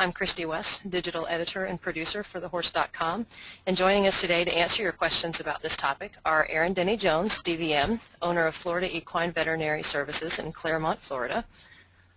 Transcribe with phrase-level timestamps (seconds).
[0.00, 3.26] I'm Christy West, digital editor and producer for thehorse.com,
[3.64, 7.40] and joining us today to answer your questions about this topic are Aaron Denny Jones,
[7.40, 11.44] DVM, owner of Florida Equine Veterinary Services in Clermont, Florida,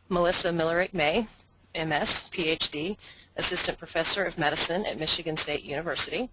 [0.10, 1.28] Melissa Millerick May,
[1.76, 2.98] MS, PhD,
[3.36, 6.30] Assistant Professor of Medicine at Michigan State University,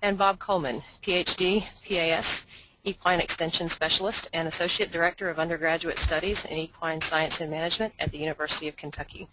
[0.00, 2.46] and Bob Coleman, PhD, PAS,
[2.86, 8.12] Equine Extension Specialist and Associate Director of Undergraduate Studies in Equine Science and Management at
[8.12, 9.26] the University of Kentucky.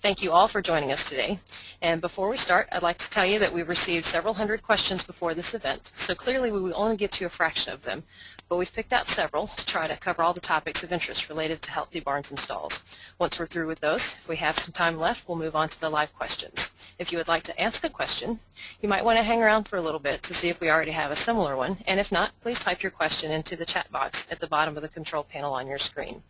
[0.00, 1.38] Thank you all for joining us today.
[1.80, 5.04] And before we start, I'd like to tell you that we received several hundred questions
[5.04, 8.02] before this event, so clearly we will only get to a fraction of them
[8.48, 11.60] but we've picked out several to try to cover all the topics of interest related
[11.62, 12.98] to healthy barns and stalls.
[13.18, 15.80] Once we're through with those, if we have some time left, we'll move on to
[15.80, 16.94] the live questions.
[16.98, 18.38] If you would like to ask a question,
[18.80, 20.92] you might want to hang around for a little bit to see if we already
[20.92, 24.26] have a similar one, and if not, please type your question into the chat box
[24.30, 26.22] at the bottom of the control panel on your screen.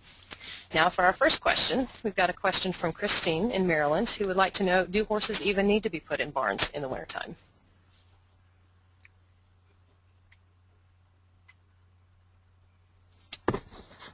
[0.75, 4.37] Now for our first question, we've got a question from Christine in Maryland who would
[4.37, 7.37] like to know, do horses even need to be put in barns in the wintertime?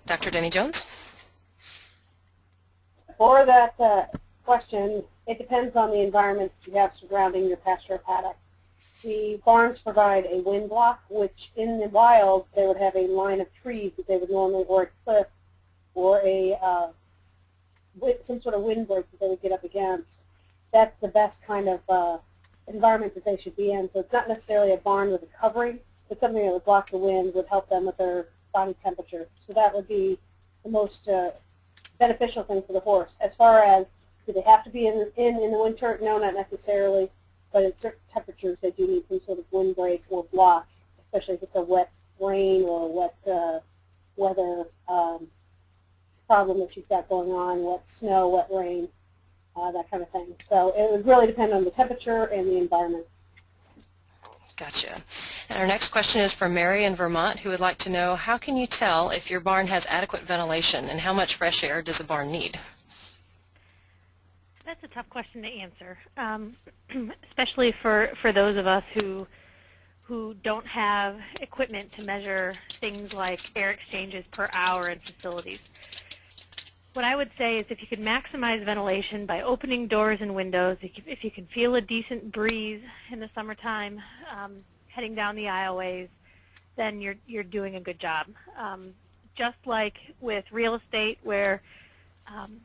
[0.07, 0.31] Dr.
[0.31, 0.85] Denny Jones?
[3.17, 4.05] For that uh,
[4.45, 8.37] question, it depends on the environment you have surrounding your pasture paddock.
[9.03, 13.41] The barns provide a wind block, which in the wild they would have a line
[13.41, 15.27] of trees that they would normally, or a cliff,
[15.95, 16.89] or a uh,
[17.99, 20.21] with some sort of windbreak that they would get up against.
[20.73, 22.19] That's the best kind of uh,
[22.67, 23.91] environment that they should be in.
[23.91, 26.99] So it's not necessarily a barn with a covering, but something that would block the
[26.99, 29.29] wind would help them with their body temperature.
[29.39, 30.19] So that would be
[30.65, 31.33] the most uh,
[31.99, 33.17] beneficial thing for the horse.
[33.21, 33.93] As far as
[34.27, 35.99] do they have to be in, in in the winter?
[36.01, 37.11] No, not necessarily.
[37.53, 40.67] But at certain temperatures, they do need some sort of windbreak or block,
[41.05, 43.61] especially if it's a wet rain or wet uh,
[44.17, 45.29] weather um,
[46.27, 48.89] problem that you've got going on, wet snow, wet rain,
[49.57, 50.35] uh, that kind of thing.
[50.48, 53.07] So it would really depend on the temperature and the environment.
[54.57, 55.03] Gotcha.
[55.48, 58.39] And our next question is from Mary in Vermont who would like to know how
[58.39, 61.98] can you tell if your barn has adequate ventilation and how much fresh air does
[61.98, 62.59] a barn need?
[64.64, 66.57] That's a tough question to answer, um,
[67.29, 69.27] especially for, for those of us who
[70.05, 75.70] who don't have equipment to measure things like air exchanges per hour in facilities.
[76.95, 80.79] What I would say is if you can maximize ventilation by opening doors and windows,
[80.81, 84.01] if you can feel a decent breeze in the summertime
[84.39, 86.09] um, heading down the aisleways,
[86.77, 88.29] then you're, you're doing a good job.
[88.57, 88.95] Um,
[89.35, 91.63] just like with real estate where
[92.33, 92.61] um,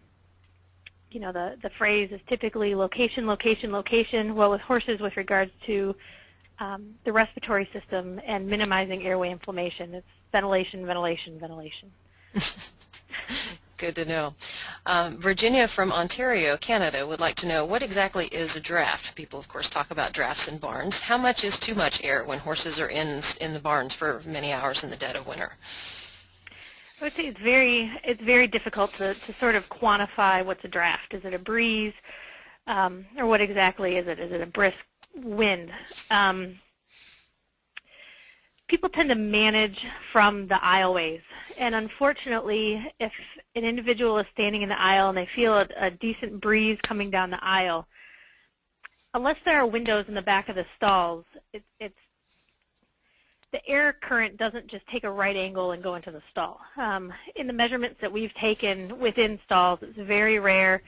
[1.11, 4.35] you know, the, the phrase is typically location, location, location.
[4.35, 5.95] Well, with horses with regards to
[6.59, 11.91] um, the respiratory system and minimizing airway inflammation, it's ventilation, ventilation, ventilation.
[13.79, 14.33] Good to know.
[14.85, 19.15] Um, Virginia from Ontario, Canada would like to know what exactly is a draft.
[19.15, 20.99] People, of course, talk about drafts in barns.
[20.99, 24.51] How much is too much air when horses are in in the barns for many
[24.51, 25.53] hours in the dead of winter?
[26.99, 30.67] I would say it's very it's very difficult to, to sort of quantify what's a
[30.67, 31.13] draft.
[31.13, 31.93] Is it a breeze,
[32.67, 34.19] um, or what exactly is it?
[34.19, 34.79] Is it a brisk
[35.15, 35.71] wind?
[36.11, 36.59] Um,
[38.69, 41.21] people tend to manage from the aisleways.
[41.59, 43.11] And unfortunately, if
[43.55, 47.09] an individual is standing in the aisle and they feel a, a, decent breeze coming
[47.09, 47.87] down the aisle,
[49.13, 51.97] unless there are windows in the back of the stalls, it, it's
[53.51, 56.61] the air current doesn't just take a right angle and go into the stall.
[56.77, 60.83] Um, in the measurements that we've taken within stalls, it's very rare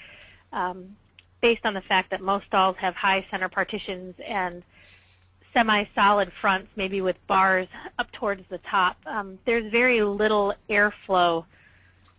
[0.53, 0.95] um,
[1.41, 4.63] based on the fact that most stalls have high center partitions and
[5.53, 7.67] semi-solid fronts, maybe with bars
[8.00, 11.45] up towards the top, um, there's very little airflow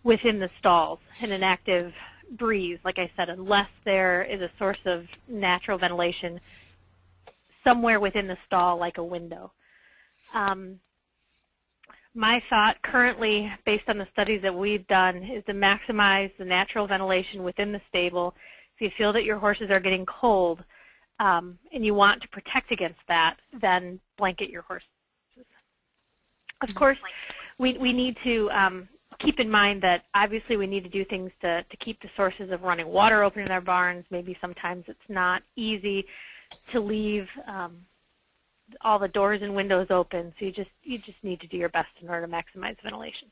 [0.03, 1.93] within the stalls in an active
[2.31, 6.39] breeze, like I said, unless there is a source of natural ventilation
[7.63, 9.51] somewhere within the stall, like a window.
[10.33, 10.79] Um,
[12.13, 16.85] my thought currently, based on the studies that we've done, is to maximize the natural
[16.85, 18.35] ventilation within the stable.
[18.75, 20.63] If you feel that your horses are getting cold,
[21.19, 24.87] um, and you want to protect against that, then blanket your horses.
[26.61, 26.77] Of mm-hmm.
[26.77, 26.97] course,
[27.57, 28.87] we, we need to um,
[29.19, 32.51] keep in mind that obviously we need to do things to, to keep the sources
[32.51, 34.05] of running water open in our barns.
[34.09, 36.07] Maybe sometimes it's not easy
[36.69, 37.85] to leave um,
[38.81, 41.69] all the doors and windows open, so you just, you just need to do your
[41.69, 43.27] best in order to maximize ventilation.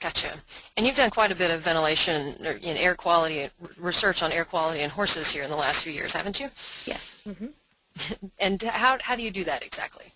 [0.00, 0.34] Gotcha.
[0.76, 3.48] And you've done quite a bit of ventilation in air quality
[3.78, 6.46] research on air quality in horses here in the last few years, haven't you?
[6.84, 7.22] Yes.
[7.26, 7.50] Mm -hmm.
[8.40, 10.06] And how, how do you do that exactly?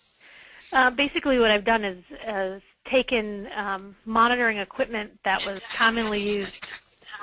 [0.71, 6.71] Uh, basically what I've done is, is taken um, monitoring equipment that was commonly used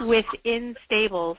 [0.01, 1.39] within stables,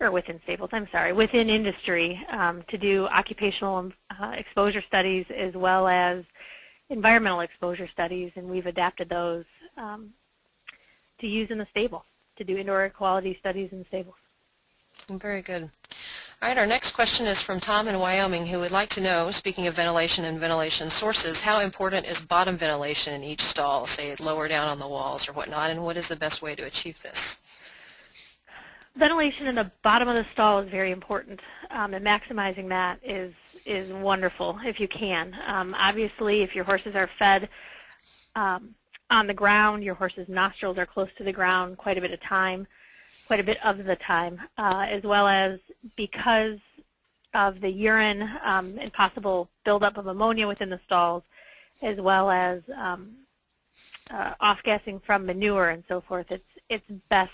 [0.00, 5.54] or within stables, I'm sorry, within industry um, to do occupational uh, exposure studies as
[5.54, 6.24] well as
[6.90, 9.44] environmental exposure studies, and we've adapted those
[9.76, 10.12] um,
[11.20, 12.04] to use in the stable,
[12.36, 14.16] to do indoor air quality studies in the stables.
[15.08, 15.70] Very good.
[16.42, 19.30] All right, our next question is from Tom in Wyoming who would like to know,
[19.30, 24.14] speaking of ventilation and ventilation sources, how important is bottom ventilation in each stall, say
[24.16, 27.00] lower down on the walls or whatnot, and what is the best way to achieve
[27.00, 27.38] this?
[28.96, 31.40] Ventilation in the bottom of the stall is very important,
[31.70, 33.32] um, and maximizing that is
[33.64, 35.34] is wonderful if you can.
[35.46, 37.48] Um, obviously, if your horses are fed
[38.36, 38.74] um,
[39.14, 42.20] on the ground, your horse's nostrils are close to the ground quite a bit of
[42.20, 42.66] time,
[43.26, 45.60] quite a bit of the time, uh, as well as
[45.96, 46.58] because
[47.32, 51.22] of the urine um, and possible buildup of ammonia within the stalls,
[51.80, 53.12] as well as um,
[54.10, 56.30] uh, off-gassing from manure and so forth.
[56.30, 57.32] It's it's best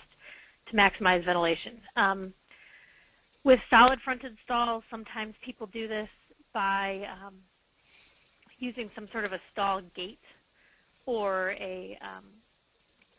[0.67, 1.79] to maximize ventilation.
[1.95, 2.33] Um,
[3.43, 6.09] with solid-fronted stalls, sometimes people do this
[6.53, 7.35] by um,
[8.59, 10.19] using some sort of a stall gate
[11.05, 12.25] or a um,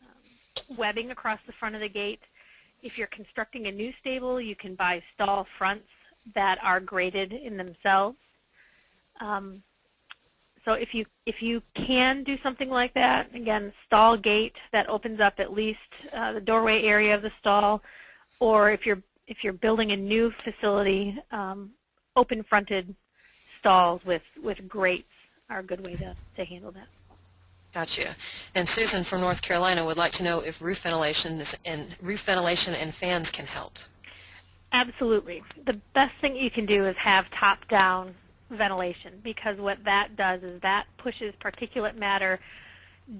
[0.01, 2.21] um, webbing across the front of the gate.
[2.81, 5.87] If you're constructing a new stable, you can buy stall fronts
[6.33, 8.17] that are graded in themselves.
[9.19, 9.63] Um,
[10.65, 15.19] so if you if you can do something like that, again, stall gate that opens
[15.19, 15.79] up at least
[16.13, 17.83] uh, the doorway area of the stall,
[18.39, 21.71] or if you're if you're building a new facility, um,
[22.15, 22.95] open-fronted
[23.59, 25.09] stalls with with grates
[25.49, 26.87] are a good way to to handle that.
[27.73, 28.15] Gotcha.
[28.53, 32.75] And Susan from North Carolina would like to know if roof ventilation and roof ventilation
[32.75, 33.79] and fans can help.
[34.71, 35.43] Absolutely.
[35.65, 38.13] The best thing you can do is have top-down
[38.49, 42.39] ventilation because what that does is that pushes particulate matter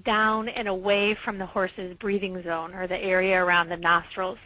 [0.04, 4.38] down and away from the horse's breathing zone or the area around the nostrils.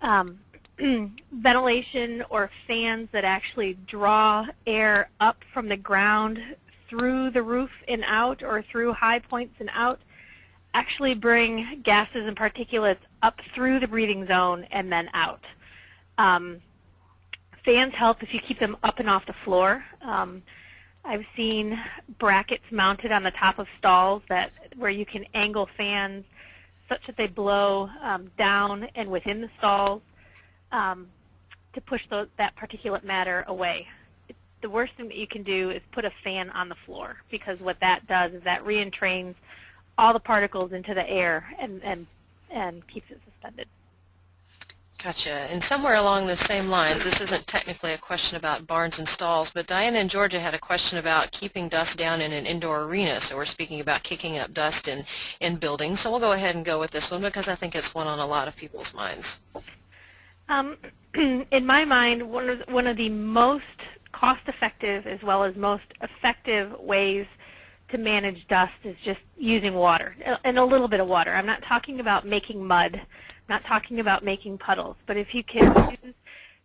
[0.00, 0.38] Um,
[1.32, 6.56] ventilation or fans that actually draw air up from the ground
[6.88, 10.00] through the roof and out or through high points and out
[10.74, 15.44] actually bring gases and particulates up through the breathing zone and then out.
[16.18, 16.60] Um,
[17.64, 19.84] fans help if you keep them up and off the floor.
[20.02, 20.42] Um,
[21.04, 21.80] I've seen
[22.18, 26.24] brackets mounted on the top of stalls that where you can angle fans
[26.88, 30.02] such that they blow um, down and within the stalls
[30.72, 31.08] um,
[31.72, 33.86] to push the, that particulate matter away
[34.64, 37.60] the worst thing that you can do is put a fan on the floor because
[37.60, 39.34] what that does is that reentrains
[39.98, 42.06] all the particles into the air and, and,
[42.50, 43.68] and keeps it suspended.
[44.96, 45.32] Gotcha.
[45.50, 49.50] And somewhere along the same lines, this isn't technically a question about barns and stalls,
[49.50, 53.20] but Diana in Georgia had a question about keeping dust down in an indoor arena.
[53.20, 55.04] So we're speaking about kicking up dust in,
[55.40, 56.00] in buildings.
[56.00, 58.18] So we'll go ahead and go with this one because I think it's one on
[58.18, 59.40] a lot of people's minds.
[60.48, 60.78] Um,
[61.14, 63.64] in my mind, one of, one of the most
[64.24, 67.26] cost-effective as well as most effective ways
[67.90, 71.30] to manage dust is just using water and a little bit of water.
[71.30, 72.94] I'm not talking about making mud.
[72.96, 74.96] I'm not talking about making puddles.
[75.04, 76.14] But if you can use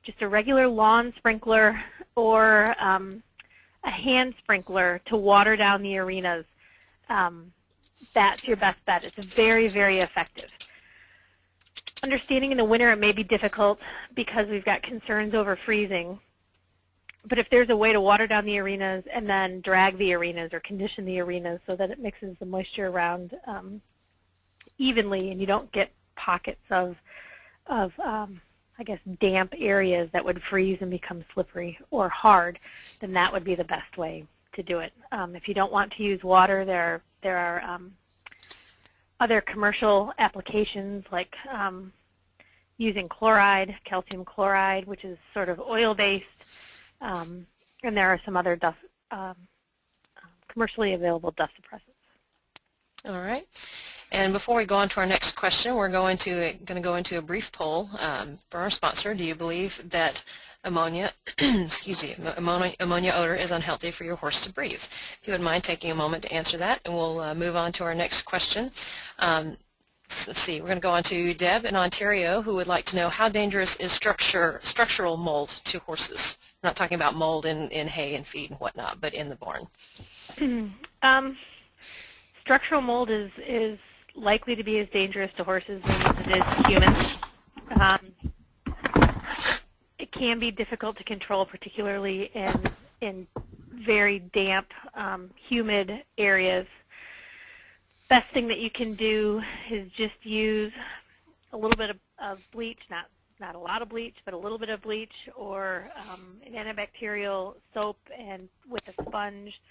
[0.04, 1.78] just a regular lawn sprinkler
[2.16, 3.22] or um,
[3.84, 6.46] a hand sprinkler to water down the arenas,
[7.10, 7.52] um,
[8.14, 9.04] that's your best bet.
[9.04, 10.50] It's very, very effective.
[12.04, 13.80] Understanding in the winter it may be difficult
[14.16, 16.22] because we've got concerns over freezing
[17.26, 20.54] but if there's a way to water down the arenas and then drag the arenas
[20.54, 23.82] or condition the arenas so that it mixes the moisture around um,
[24.78, 26.96] evenly and you don't get pockets of,
[27.68, 28.42] of um,
[28.78, 32.60] I guess, damp areas that would freeze and become slippery or hard,
[33.02, 34.94] then that would be the best way to do it.
[35.12, 37.94] Um, if you don't want to use water, there are, there are um,
[39.20, 41.92] other commercial applications like um,
[42.78, 46.26] using chloride, calcium chloride, which is sort of oil-based,
[47.02, 47.46] um,
[47.84, 48.78] and there are some other dust,
[49.12, 49.36] um,
[50.48, 53.10] commercially available dust suppressants.
[53.10, 53.48] All right.
[54.12, 56.96] And before we go on to our next question, we're going to going to go
[56.96, 59.14] into a brief poll um, our sponsor.
[59.14, 60.24] Do you believe that
[60.64, 64.74] ammonia, excuse me, ammonia, ammonia odor is unhealthy for your horse to breathe?
[64.74, 67.72] If you would mind taking a moment to answer that, and we'll uh, move on
[67.74, 68.72] to our next question.
[69.20, 69.58] Um,
[70.10, 72.96] let's see, we're going to go on to Deb in Ontario, who would like to
[72.96, 76.38] know how dangerous is structure, structural mold to horses?
[76.62, 79.38] I'm not talking about mold in, in hay and feed and whatnot, but in the
[79.38, 79.68] barn.
[81.02, 81.38] um,
[82.42, 83.80] structural mold is, is
[84.14, 87.18] likely to be as dangerous to horses as it is to humans.
[87.80, 88.00] Um,
[90.00, 92.62] it can be difficult to control, particularly in,
[93.00, 93.28] in
[93.72, 96.68] very damp, um, humid areas.
[98.10, 100.74] Best thing that you can do is just use
[101.54, 103.06] a little bit of, of bleach, not
[103.40, 107.56] not a lot of bleach, but a little bit of bleach or um, an antibacterial
[107.74, 109.62] soap and with a sponge,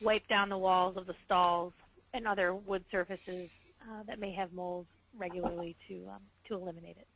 [0.00, 1.72] wipe down the walls of the stalls
[2.14, 3.50] and other wood surfaces
[3.82, 4.86] uh, that may have mold
[5.16, 7.06] regularly to, um, to eliminate it.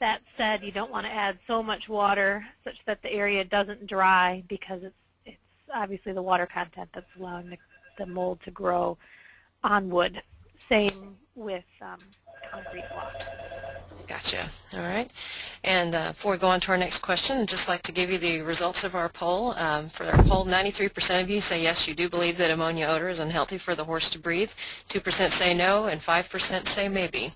[0.00, 3.86] That said, you don't want to add so much water such that the area doesn't
[3.86, 5.38] dry because it's, it's
[5.72, 7.58] obviously the water content that's allowing the,
[7.98, 8.98] the mold to grow
[9.64, 10.22] on wood.
[10.68, 11.98] Same with um,
[12.50, 13.24] concrete blocks.
[14.06, 14.48] Gotcha.
[14.74, 15.10] All right.
[15.64, 18.08] And uh, before we go on to our next question, I'd just like to give
[18.08, 19.50] you the results of our poll.
[19.54, 23.08] Um, for our poll, 93% of you say yes, you do believe that ammonia odor
[23.08, 24.50] is unhealthy for the horse to breathe.
[24.50, 27.32] 2% say no, and 5% say maybe.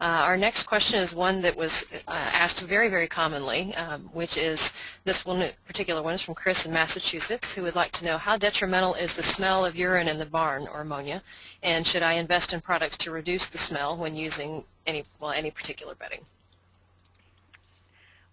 [0.00, 4.36] Uh, our next question is one that was uh, asked very, very commonly, um, which
[4.36, 4.72] is
[5.04, 8.36] this one particular one is from Chris in Massachusetts, who would like to know how
[8.36, 11.22] detrimental is the smell of urine in the barn or ammonia,
[11.62, 15.50] and should I invest in products to reduce the smell when using any well any
[15.50, 16.20] particular bedding?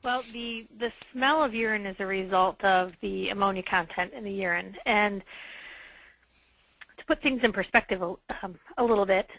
[0.04, 4.32] Well, the the smell of urine is a result of the ammonia content in the
[4.32, 5.24] urine, and
[6.98, 9.30] to put things in perspective um, a little bit,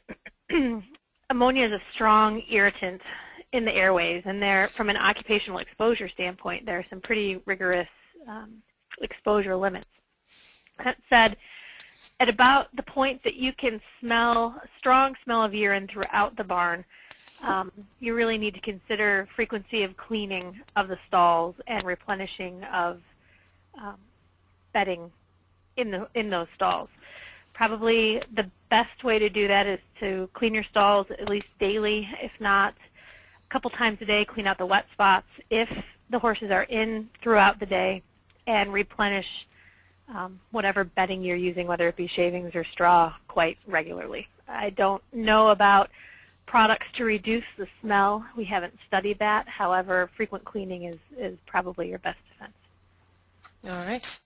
[1.30, 3.02] ammonia is a strong irritant
[3.52, 7.88] in the airways, and there, from an occupational exposure standpoint, there are some pretty rigorous
[8.26, 8.62] um,
[9.00, 9.86] exposure limits.
[10.82, 11.36] That said,
[12.18, 16.44] at about the point that you can smell a strong smell of urine throughout the
[16.44, 16.84] barn,
[17.42, 23.00] um, you really need to consider frequency of cleaning of the stalls and replenishing of
[23.80, 23.96] um,
[24.72, 25.10] bedding
[25.76, 26.88] in the in those stalls.
[27.52, 32.08] Probably the best way to do that is to clean your stalls at least daily,
[32.20, 32.74] if not
[33.44, 35.70] a couple times a day, clean out the wet spots if
[36.10, 38.02] the horses are in throughout the day,
[38.46, 39.46] and replenish
[40.14, 44.28] um, whatever bedding you're using, whether it be shavings or straw, quite regularly.
[44.48, 45.90] I don't know about
[46.52, 48.26] products to reduce the smell.
[48.36, 49.48] We haven't studied that.
[49.48, 52.52] However, frequent cleaning is, is probably your best defense.
[53.64, 54.20] All right.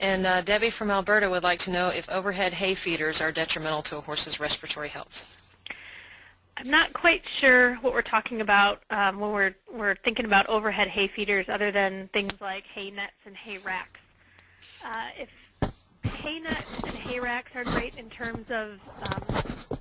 [0.00, 3.82] And uh, Debbie from Alberta would like to know if overhead hay feeders are detrimental
[3.82, 5.40] to a horse's respiratory health.
[6.56, 10.88] I'm not quite sure what we're talking about um, when we're, we're thinking about overhead
[10.88, 14.00] hay feeders other than things like hay nets and hay racks.
[14.84, 15.30] Uh, if
[16.14, 18.80] hay nets and hay racks are great in terms of
[19.14, 19.78] um,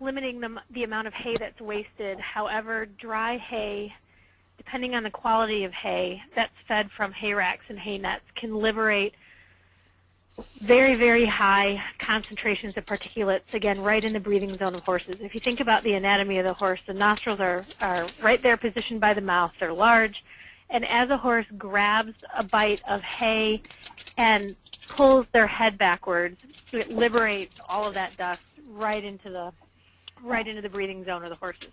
[0.00, 2.20] limiting the, the amount of hay that's wasted.
[2.20, 3.94] However, dry hay,
[4.56, 8.54] depending on the quality of hay that's fed from hay racks and hay nets, can
[8.54, 9.14] liberate
[10.60, 15.20] very, very high concentrations of particulates, again, right in the breathing zone of horses.
[15.20, 18.56] If you think about the anatomy of the horse, the nostrils are, are right there
[18.56, 19.54] positioned by the mouth.
[19.60, 20.24] They're large.
[20.70, 23.62] And as a horse grabs a bite of hay
[24.16, 24.56] and
[24.88, 26.36] pulls their head backwards,
[26.72, 29.52] it liberates all of that dust right into the
[30.24, 31.70] right into the breathing zone of the horses.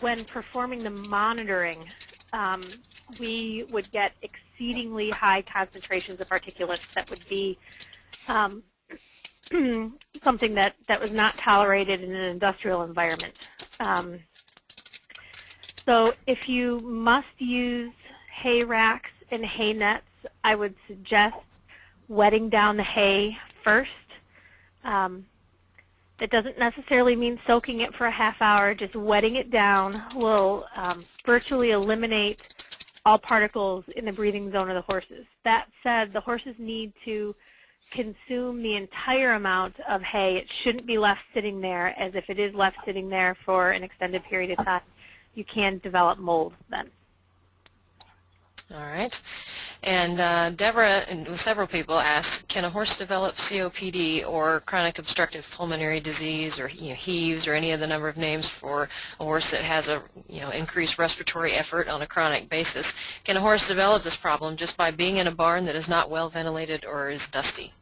[0.00, 1.84] When performing the monitoring,
[2.32, 2.62] um,
[3.18, 7.58] we would get exceedingly high concentrations of particulates that would be
[8.28, 8.62] um,
[10.22, 13.48] something that, that was not tolerated in an industrial environment.
[13.80, 14.20] Um,
[15.86, 17.94] so if you must use
[18.30, 20.04] hay racks and hay nets,
[20.44, 21.36] I would suggest
[22.08, 23.90] wetting down the hay first.
[24.84, 25.26] Um,
[26.18, 28.74] that doesn't necessarily mean soaking it for a half hour.
[28.74, 32.54] Just wetting it down will um, virtually eliminate
[33.04, 35.26] all particles in the breathing zone of the horses.
[35.44, 37.34] That said, the horses need to
[37.90, 40.36] consume the entire amount of hay.
[40.36, 43.82] It shouldn't be left sitting there, as if it is left sitting there for an
[43.82, 44.82] extended period of time,
[45.34, 46.90] you can develop mold then.
[48.74, 49.22] All right.
[49.82, 55.50] And uh, Deborah and several people asked, can a horse develop COPD or chronic obstructive
[55.50, 59.24] pulmonary disease or you know, HEAVES or any of the number of names for a
[59.24, 62.92] horse that has a you know increased respiratory effort on a chronic basis?
[63.24, 66.10] Can a horse develop this problem just by being in a barn that is not
[66.10, 67.72] well ventilated or is dusty?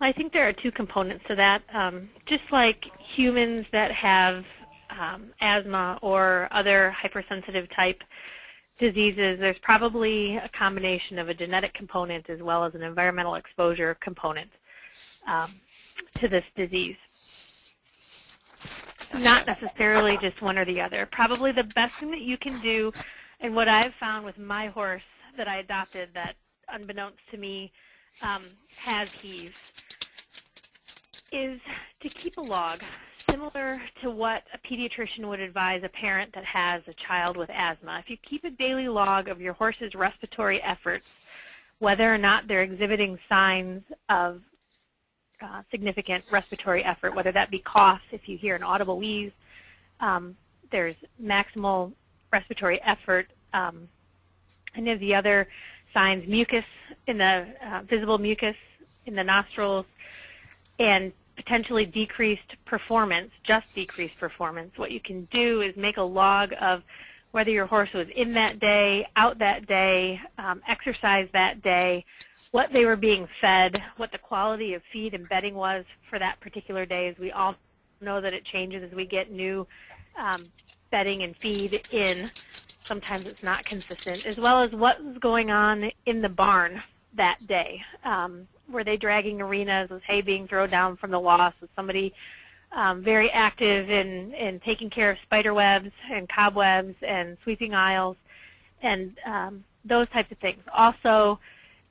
[0.00, 1.62] I think there are two components to that.
[1.72, 4.46] Um, just like humans that have
[4.88, 8.02] um, asthma or other hypersensitive type
[8.82, 13.94] diseases, there's probably a combination of a genetic component as well as an environmental exposure
[13.94, 14.50] component
[15.28, 15.48] um,
[16.16, 16.96] to this disease.
[19.14, 21.06] Not necessarily just one or the other.
[21.06, 22.90] Probably the best thing that you can do,
[23.40, 25.02] and what I've found with my horse
[25.36, 26.34] that I adopted that
[26.68, 27.70] unbeknownst to me
[28.20, 28.42] um,
[28.78, 29.60] has HEAVES,
[31.30, 31.60] is
[32.00, 32.82] to keep a log
[33.32, 37.98] similar to what a pediatrician would advise a parent that has a child with asthma.
[37.98, 41.14] If you keep a daily log of your horse's respiratory efforts,
[41.78, 44.42] whether or not they're exhibiting signs of
[45.40, 49.32] uh, significant respiratory effort, whether that be cough, if you hear an audible wheeze,
[50.00, 50.36] um,
[50.70, 51.92] there's maximal
[52.32, 53.88] respiratory effort, um,
[54.74, 55.48] any of the other
[55.94, 56.66] signs, mucus
[57.06, 58.56] in the uh, visible mucus
[59.06, 59.86] in the nostrils,
[60.78, 64.76] and potentially decreased performance, just decreased performance.
[64.76, 66.82] What you can do is make a log of
[67.32, 72.04] whether your horse was in that day, out that day, um, exercise that day,
[72.50, 76.38] what they were being fed, what the quality of feed and bedding was for that
[76.40, 77.08] particular day.
[77.08, 77.56] As we all
[78.02, 79.66] know that it changes as we get new
[80.16, 80.44] um,
[80.90, 82.30] bedding and feed in.
[82.84, 86.82] Sometimes it's not consistent, as well as what was going on in the barn
[87.14, 87.82] that day.
[88.04, 89.90] Um, were they dragging arenas?
[89.90, 91.52] Was hay being thrown down from the loss?
[91.60, 92.14] Was somebody
[92.72, 98.16] um, very active in, in taking care of spider webs and cobwebs and sweeping aisles
[98.82, 100.62] and um, those types of things.
[100.72, 101.38] Also,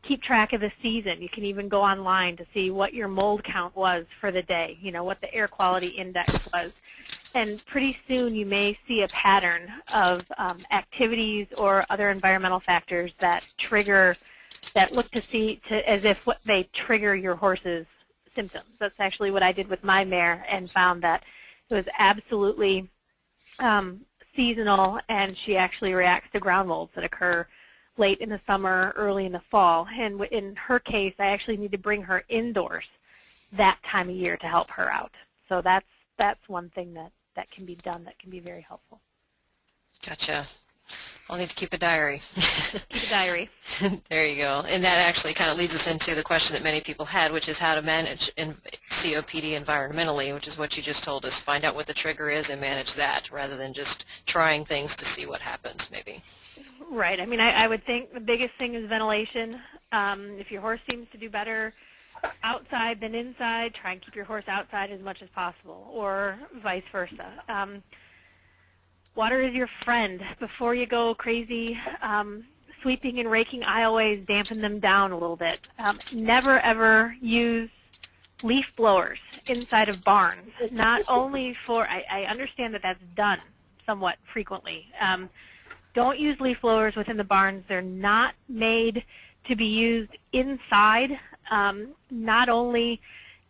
[0.02, 1.22] keep track of the season.
[1.22, 4.78] You can even go online to see what your mold count was for the day,
[4.82, 6.82] you know, what the air quality index was.
[7.34, 13.12] And pretty soon you may see a pattern of um, activities or other environmental factors
[13.20, 14.18] that trigger,
[14.74, 17.86] that look to see to, as if what they trigger your horse's
[18.34, 18.70] symptoms.
[18.80, 21.24] That's actually what I did with my mare and found that
[21.70, 22.90] it was absolutely
[23.60, 24.02] um,
[24.36, 27.48] seasonal and she actually reacts to ground molds that occur
[27.98, 29.88] late in the summer, early in the fall.
[29.94, 32.88] And in her case, I actually need to bring her indoors
[33.54, 35.12] that time of year to help her out.
[35.50, 35.86] So that's
[36.18, 39.02] that's one thing that, that can be done that can be very helpful.
[40.06, 40.46] Gotcha.
[41.30, 42.20] I'll need to keep a diary.
[42.90, 43.50] keep a diary.
[44.10, 44.64] there you go.
[44.68, 47.48] And that actually kind of leads us into the question that many people had, which
[47.48, 48.54] is how to manage in
[48.90, 51.40] COPD environmentally, which is what you just told us.
[51.40, 55.06] Find out what the trigger is and manage that rather than just trying things to
[55.06, 56.22] see what happens, maybe.
[56.90, 57.22] Right.
[57.22, 59.62] I mean, I, I would think the biggest thing is ventilation.
[59.94, 61.74] Um, if your horse seems to do better
[62.44, 66.84] outside than inside, try and keep your horse outside as much as possible, or vice
[66.92, 67.32] versa.
[67.48, 67.82] Um,
[69.16, 70.24] water is your friend.
[70.40, 72.46] Before you go crazy um,
[72.82, 75.68] sweeping and raking aisleways, dampen them down a little bit.
[75.80, 77.70] Um, never, ever use
[78.44, 80.52] leaf blowers inside of barns.
[80.72, 83.40] Not only for, I, I understand that that's done
[83.86, 84.88] somewhat frequently.
[85.00, 85.30] Um,
[85.94, 87.66] don't use leaf blowers within the barns.
[87.68, 89.04] They're not made
[89.46, 91.20] to be used inside.
[91.50, 93.02] Um, not only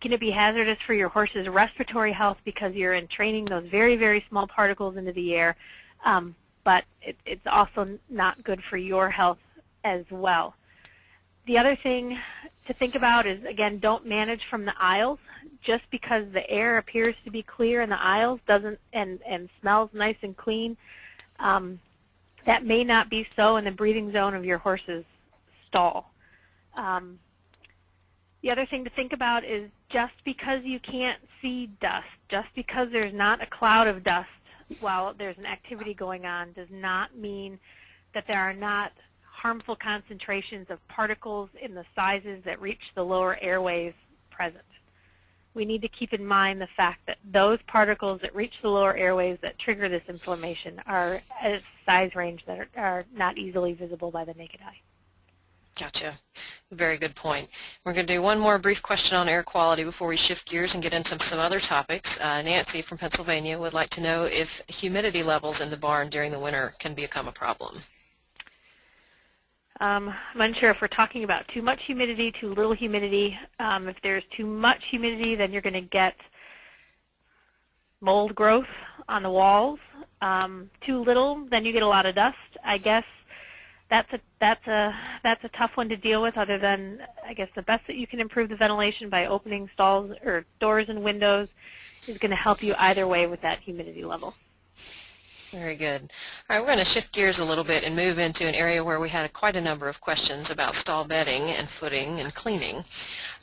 [0.01, 4.25] can it be hazardous for your horse's respiratory health because you're entraining those very, very
[4.27, 5.55] small particles into the air,
[6.03, 9.37] um, but it, it's also not good for your health
[9.83, 10.55] as well.
[11.45, 12.17] The other thing
[12.65, 15.19] to think about is, again, don't manage from the aisles.
[15.61, 19.91] Just because the air appears to be clear in the aisles doesn't and, and smells
[19.93, 20.75] nice and clean,
[21.39, 21.79] um,
[22.45, 25.05] that may not be so in the breathing zone of your horse's
[25.67, 26.11] stall.
[26.75, 27.19] Um,
[28.41, 32.89] the other thing to think about is just because you can't see dust, just because
[32.91, 34.29] there's not a cloud of dust
[34.79, 37.59] while there's an activity going on does not mean
[38.13, 43.37] that there are not harmful concentrations of particles in the sizes that reach the lower
[43.41, 43.93] airways
[44.29, 44.63] present
[45.53, 48.95] we need to keep in mind the fact that those particles that reach the lower
[48.95, 53.73] airways that trigger this inflammation are at a size range that are, are not easily
[53.73, 54.79] visible by the naked eye.
[55.81, 56.13] Gotcha.
[56.69, 57.49] Very good point.
[57.83, 60.75] We're going to do one more brief question on air quality before we shift gears
[60.75, 62.19] and get into some other topics.
[62.19, 66.31] Uh, Nancy from Pennsylvania would like to know if humidity levels in the barn during
[66.31, 67.79] the winter can become a problem.
[69.79, 73.39] Um, I'm unsure if we're talking about too much humidity, too little humidity.
[73.59, 76.15] Um, if there's too much humidity, then you're going to get
[78.01, 78.69] mold growth
[79.09, 79.79] on the walls.
[80.21, 82.37] Um, too little, then you get a lot of dust.
[82.63, 83.05] I guess
[83.91, 86.37] that's a that's a that's a tough one to deal with.
[86.37, 90.15] Other than I guess the best that you can improve the ventilation by opening stalls
[90.23, 91.49] or doors and windows
[92.07, 94.33] is going to help you either way with that humidity level.
[95.51, 96.13] Very good.
[96.49, 98.81] All right, we're going to shift gears a little bit and move into an area
[98.81, 102.85] where we had quite a number of questions about stall bedding and footing and cleaning.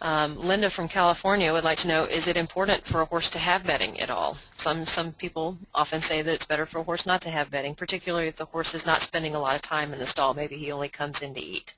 [0.00, 3.38] Um, Linda from California would like to know, is it important for a horse to
[3.38, 4.38] have bedding at all?
[4.56, 7.74] Some, some people often say that it's better for a horse not to have bedding,
[7.74, 10.32] particularly if the horse is not spending a lot of time in the stall.
[10.32, 11.74] Maybe he only comes in to eat.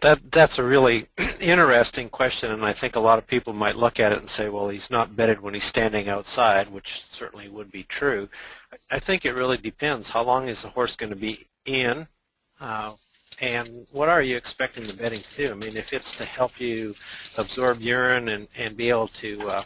[0.00, 1.06] That that's a really
[1.40, 4.48] interesting question, and I think a lot of people might look at it and say,
[4.48, 8.28] "Well, he's not bedded when he's standing outside," which certainly would be true.
[8.90, 10.10] I think it really depends.
[10.10, 12.06] How long is the horse going to be in,
[12.60, 12.94] uh,
[13.40, 15.50] and what are you expecting the bedding to do?
[15.50, 16.94] I mean, if it's to help you
[17.36, 19.62] absorb urine and, and be able to uh,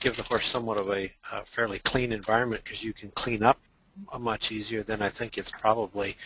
[0.00, 3.58] give the horse somewhat of a, a fairly clean environment because you can clean up
[4.18, 6.16] much easier, then I think it's probably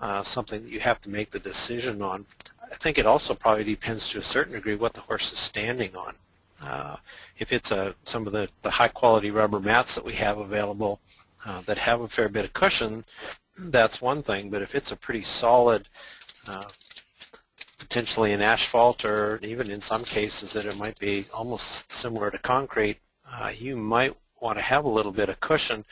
[0.00, 2.26] uh, something that you have to make the decision on.
[2.70, 5.94] I think it also probably depends to a certain degree what the horse is standing
[5.96, 6.14] on.
[6.62, 6.96] Uh,
[7.38, 11.00] if it's a, some of the, the high quality rubber mats that we have available
[11.46, 13.04] uh, that have a fair bit of cushion,
[13.58, 14.50] that's one thing.
[14.50, 15.88] But if it's a pretty solid,
[16.48, 16.64] uh,
[17.78, 22.38] potentially an asphalt or even in some cases that it might be almost similar to
[22.38, 22.98] concrete,
[23.30, 25.84] uh, you might want to have a little bit of cushion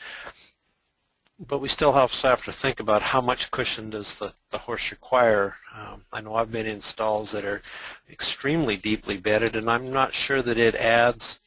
[1.39, 4.91] but we still also have to think about how much cushion does the, the horse
[4.91, 5.57] require.
[5.75, 7.61] Um, I know I've been in stalls that are
[8.09, 11.39] extremely deeply bedded, and I'm not sure that it adds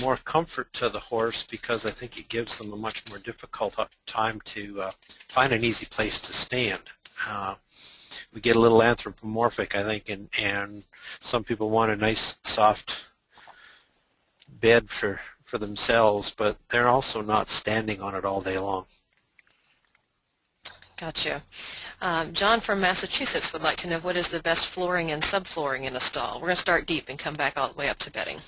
[0.00, 3.76] more comfort to the horse because I think it gives them a much more difficult
[4.06, 4.90] time to uh,
[5.28, 6.82] find an easy place to stand.
[7.28, 7.54] Uh,
[8.32, 10.84] we get a little anthropomorphic, I think, and, and
[11.20, 13.08] some people want a nice, soft
[14.48, 18.86] bed for, for themselves, but they're also not standing on it all day long.
[20.96, 21.42] Gotcha.
[22.00, 25.84] Um, John from Massachusetts would like to know what is the best flooring and subflooring
[25.84, 26.36] in a stall.
[26.36, 28.38] We're going to start deep and come back all the way up to bedding.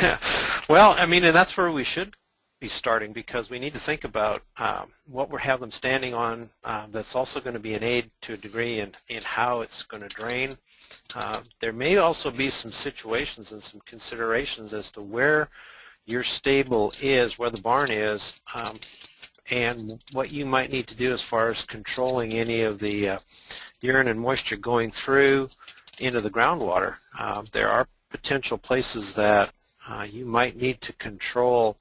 [0.68, 2.16] well, I mean, and that's where we should
[2.58, 6.50] be starting because we need to think about um, what we have them standing on
[6.64, 9.82] uh, that's also going to be an aid to a degree in, in how it's
[9.82, 10.56] going to drain.
[11.14, 15.48] Uh, there may also be some situations and some considerations as to where
[16.06, 18.78] your stable is, where the barn is, um,
[19.50, 23.18] and what you might need to do as far as controlling any of the uh,
[23.80, 25.48] urine and moisture going through
[25.98, 26.96] into the groundwater.
[27.18, 29.52] Uh, there are potential places that
[29.88, 31.76] uh, you might need to control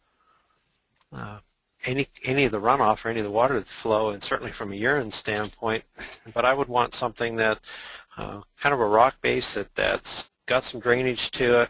[1.13, 1.39] uh,
[1.85, 4.75] any any of the runoff or any of the water flow, and certainly from a
[4.75, 5.83] urine standpoint.
[6.33, 7.59] But I would want something that
[8.17, 11.69] uh, kind of a rock base that that's got some drainage to it,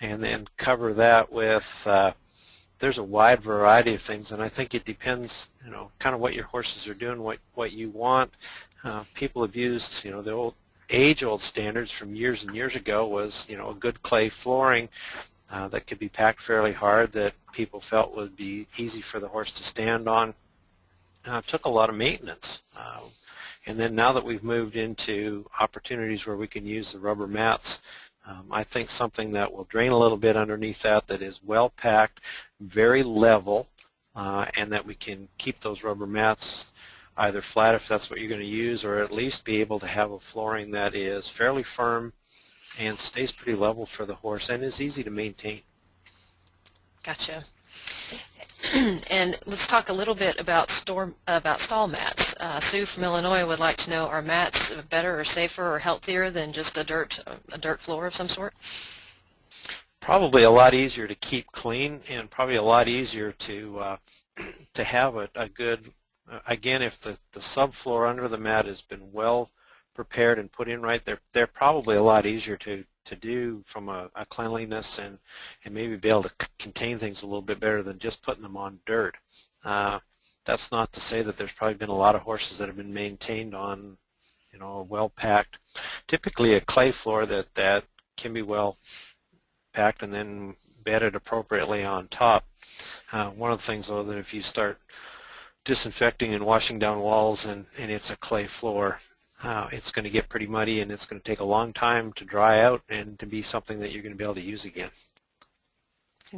[0.00, 2.12] and then cover that with uh,
[2.78, 6.20] there's a wide variety of things, and I think it depends, you know, kind of
[6.20, 8.32] what your horses are doing, what what you want.
[8.84, 10.54] Uh, people have used, you know, the old
[10.90, 14.88] age-old standards from years and years ago was, you know, a good clay flooring
[15.52, 19.28] uh, that could be packed fairly hard that people felt would be easy for the
[19.28, 20.34] horse to stand on.
[21.26, 22.62] Uh, took a lot of maintenance.
[22.76, 23.00] Uh,
[23.66, 27.82] and then now that we've moved into opportunities where we can use the rubber mats,
[28.28, 31.70] um, I think something that will drain a little bit underneath that that is well
[31.70, 32.20] packed,
[32.60, 33.68] very level,
[34.14, 36.72] uh, and that we can keep those rubber mats
[37.16, 39.86] either flat if that's what you're going to use or at least be able to
[39.86, 42.12] have a flooring that is fairly firm
[42.78, 45.62] and stays pretty level for the horse and is easy to maintain.
[47.02, 47.42] Gotcha.
[48.74, 52.34] and let's talk a little bit about store about stall mats.
[52.40, 56.28] Uh, Sue from Illinois would like to know: Are mats better or safer or healthier
[56.28, 58.54] than just a dirt a dirt floor of some sort?
[60.00, 63.96] Probably a lot easier to keep clean, and probably a lot easier to uh,
[64.74, 65.90] to have a, a good.
[66.30, 69.50] Uh, again, if the the subfloor under the mat has been well
[69.94, 73.88] prepared and put in right, they're they're probably a lot easier to to do from
[73.88, 75.18] a, a cleanliness and,
[75.64, 78.56] and maybe be able to contain things a little bit better than just putting them
[78.56, 79.16] on dirt.
[79.64, 79.98] Uh,
[80.44, 82.94] that's not to say that there's probably been a lot of horses that have been
[82.94, 83.98] maintained on,
[84.52, 85.58] you know, well-packed,
[86.06, 87.84] typically a clay floor that, that
[88.16, 88.78] can be well
[89.72, 92.46] packed and then bedded appropriately on top.
[93.12, 94.80] Uh, one of the things, though, that if you start
[95.64, 99.00] disinfecting and washing down walls and, and it's a clay floor,
[99.42, 102.12] uh, it's going to get pretty muddy and it's going to take a long time
[102.14, 104.64] to dry out and to be something that you're going to be able to use
[104.64, 104.90] again.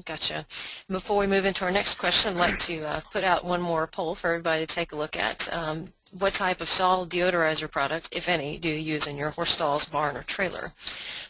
[0.05, 0.47] Gotcha.
[0.89, 3.87] Before we move into our next question, I'd like to uh, put out one more
[3.89, 5.53] poll for everybody to take a look at.
[5.53, 9.51] Um, what type of stall deodorizer product, if any, do you use in your horse
[9.51, 10.73] stalls, barn, or trailer?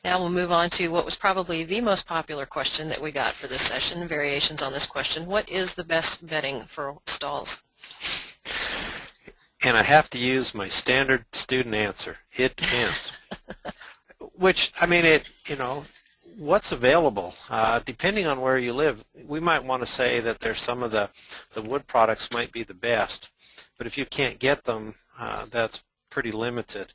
[0.04, 3.32] Now we'll move on to what was probably the most popular question that we got
[3.32, 5.26] for this session, variations on this question.
[5.26, 7.62] What is the best bedding for stalls?
[9.64, 12.18] And I have to use my standard student answer.
[12.32, 13.18] It depends.
[14.34, 15.84] Which, I mean, it, you know,
[16.36, 20.60] what's available, uh, depending on where you live, we might want to say that there's
[20.60, 21.10] some of the,
[21.52, 23.28] the wood products might be the best.
[23.76, 26.94] But if you can't get them, uh, that's pretty limited.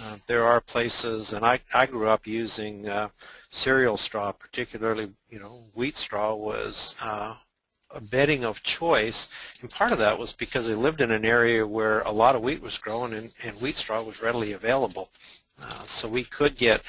[0.00, 3.08] Uh, there are places, and I, I grew up using uh,
[3.50, 7.36] cereal straw, particularly, you know, wheat straw was uh,
[8.00, 9.28] bedding of choice,
[9.60, 12.42] and part of that was because they lived in an area where a lot of
[12.42, 15.10] wheat was grown and, and wheat straw was readily available.
[15.62, 16.82] Uh, so we could get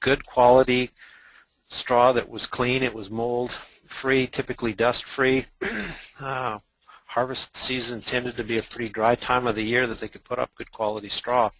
[0.00, 0.90] good quality
[1.68, 5.46] straw that was clean, it was mold free, typically dust free.
[6.20, 6.58] uh,
[7.06, 10.24] harvest season tended to be a pretty dry time of the year that they could
[10.24, 11.50] put up good quality straw.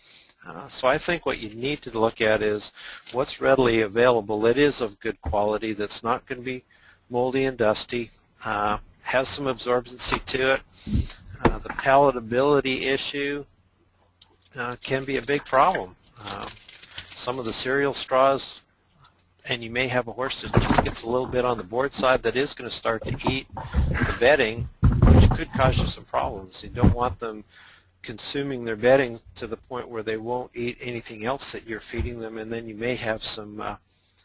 [0.46, 2.72] Uh, so I think what you need to look at is
[3.12, 6.64] what's readily available that is of good quality, that's not going to be
[7.10, 8.10] moldy and dusty,
[8.44, 10.60] uh, has some absorbency to it.
[11.44, 13.44] Uh, the palatability issue
[14.58, 15.96] uh, can be a big problem.
[16.30, 16.46] Um,
[17.14, 18.64] some of the cereal straws,
[19.44, 21.92] and you may have a horse that just gets a little bit on the bored
[21.92, 26.04] side that is going to start to eat the bedding, which could cause you some
[26.04, 26.62] problems.
[26.62, 27.44] You don't want them
[28.02, 32.20] consuming their bedding to the point where they won't eat anything else that you're feeding
[32.20, 33.76] them, and then you may have some uh,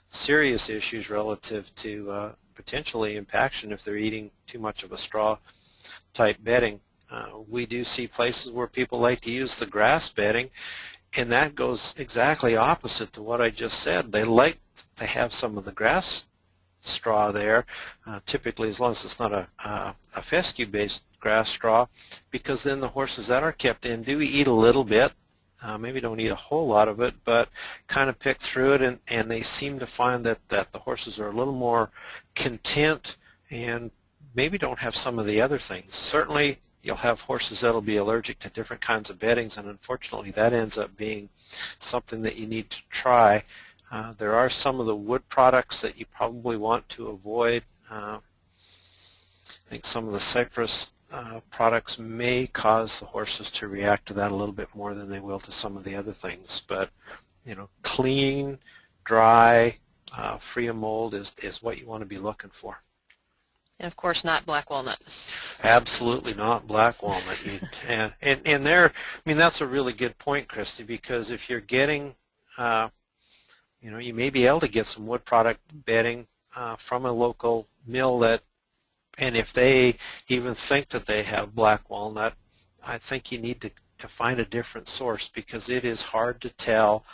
[0.09, 5.37] serious issues relative to uh, potentially impaction if they're eating too much of a straw
[6.13, 6.79] type bedding.
[7.09, 10.49] Uh, we do see places where people like to use the grass bedding,
[11.17, 14.11] and that goes exactly opposite to what I just said.
[14.11, 14.59] They like
[14.95, 16.27] to have some of the grass
[16.79, 17.65] straw there,
[18.07, 21.85] uh, typically as long as it's not a, a, a fescue-based grass straw
[22.31, 25.13] because then the horses that are kept in do eat a little bit.
[25.63, 27.49] Uh, maybe don't eat a whole lot of it, but
[27.87, 31.19] kind of pick through it, and, and they seem to find that, that the horses
[31.19, 31.91] are a little more
[32.33, 33.17] content
[33.51, 33.91] and
[34.33, 35.95] maybe don't have some of the other things.
[35.95, 40.53] Certainly, you'll have horses that'll be allergic to different kinds of beddings, and unfortunately, that
[40.53, 41.29] ends up being
[41.77, 43.43] something that you need to try.
[43.91, 47.63] Uh, there are some of the wood products that you probably want to avoid.
[47.89, 54.07] Uh, I think some of the cypress uh, products may cause the horses to react
[54.07, 56.63] to that a little bit more than they will to some of the other things.
[56.65, 56.89] But,
[57.45, 58.59] you know, clean,
[59.03, 59.77] dry,
[60.17, 62.81] uh, free of mold is, is what you want to be looking for.
[63.79, 64.99] And of course, not black walnut.
[65.63, 67.43] Absolutely not black walnut.
[67.45, 71.49] You, and, and, and there, I mean, that's a really good point, Christy, because if
[71.49, 72.15] you're getting,
[72.57, 72.89] uh,
[73.81, 77.11] you know, you may be able to get some wood product bedding uh, from a
[77.11, 78.43] local mill that
[79.21, 79.95] and if they
[80.27, 82.33] even think that they have black walnut,
[82.85, 86.49] I think you need to, to find a different source because it is hard to
[86.49, 87.05] tell.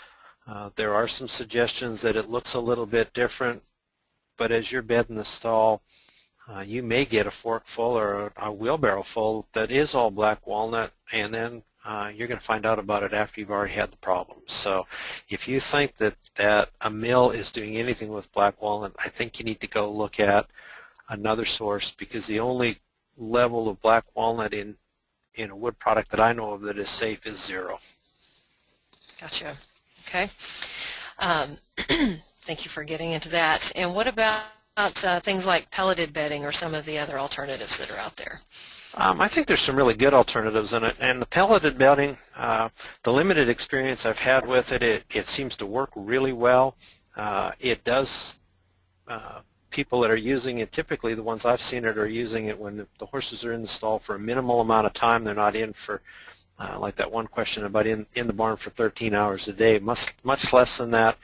[0.47, 3.61] Uh, there are some suggestions that it looks a little bit different,
[4.37, 5.83] but as you're bedding the stall,
[6.49, 10.47] uh, you may get a fork full or a, wheelbarrow full that is all black
[10.47, 13.91] walnut, and then uh, you're going to find out about it after you've already had
[13.91, 14.39] the problem.
[14.45, 14.87] So
[15.27, 19.39] if you think that, that a mill is doing anything with black walnut, I think
[19.39, 20.47] you need to go look at
[21.09, 22.79] another source because the only
[23.17, 24.77] level of black walnut in
[25.35, 27.79] in a wood product that I know of that is safe is zero.
[29.21, 29.55] Gotcha.
[30.07, 30.27] Okay.
[31.19, 31.57] Um,
[32.41, 33.71] thank you for getting into that.
[33.75, 34.43] And what about
[34.77, 38.41] uh, things like pelleted bedding or some of the other alternatives that are out there?
[38.95, 42.69] Um, I think there's some really good alternatives in it, and the pelleted bedding, uh,
[43.03, 46.75] the limited experience I've had with it, it, it seems to work really well.
[47.15, 48.39] Uh, it does
[49.07, 52.59] uh, people that are using it, typically the ones I've seen it are using it
[52.59, 55.23] when the, the horses are in the stall for a minimal amount of time.
[55.23, 56.01] They're not in for,
[56.59, 59.79] uh, like that one question about in, in the barn for 13 hours a day,
[59.79, 61.17] much, much less than that,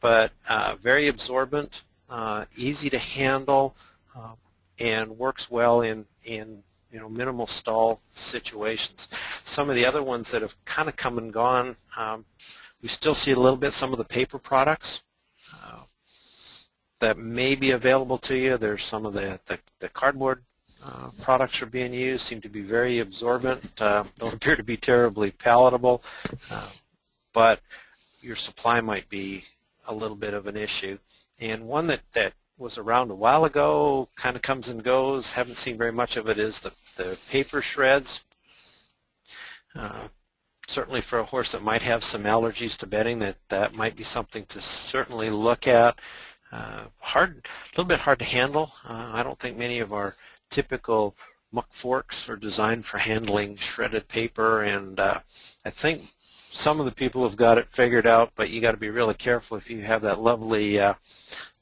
[0.00, 3.74] but uh, very absorbent, uh, easy to handle,
[4.16, 4.34] uh,
[4.78, 9.08] and works well in, in you know, minimal stall situations.
[9.42, 12.24] Some of the other ones that have kind of come and gone, um,
[12.80, 15.02] we still see a little bit some of the paper products
[17.00, 18.56] that may be available to you.
[18.56, 20.42] There's some of the, the, the cardboard
[20.84, 24.76] uh, products are being used, seem to be very absorbent, uh, don't appear to be
[24.76, 26.02] terribly palatable,
[26.50, 26.70] uh,
[27.32, 27.60] but
[28.20, 29.44] your supply might be
[29.86, 30.98] a little bit of an issue.
[31.40, 35.56] And one that, that was around a while ago, kind of comes and goes, haven't
[35.56, 38.20] seen very much of it, is the, the paper shreds.
[39.76, 40.08] Uh,
[40.66, 44.02] certainly for a horse that might have some allergies to bedding, that, that might be
[44.02, 45.98] something to certainly look at.
[46.50, 48.72] Uh, hard, a little bit hard to handle.
[48.86, 50.14] Uh, I don't think many of our
[50.50, 51.14] typical
[51.52, 55.20] muck forks are designed for handling shredded paper, and uh,
[55.64, 58.78] I think some of the people have got it figured out, but you got to
[58.78, 60.94] be really careful if you have that lovely uh,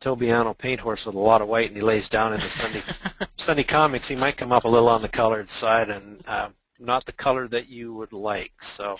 [0.00, 2.82] Tobiano paint horse with a lot of white and he lays down in the Sunday
[3.36, 7.04] Sunday comics, he might come up a little on the colored side and uh, not
[7.04, 8.62] the color that you would like.
[8.62, 8.98] So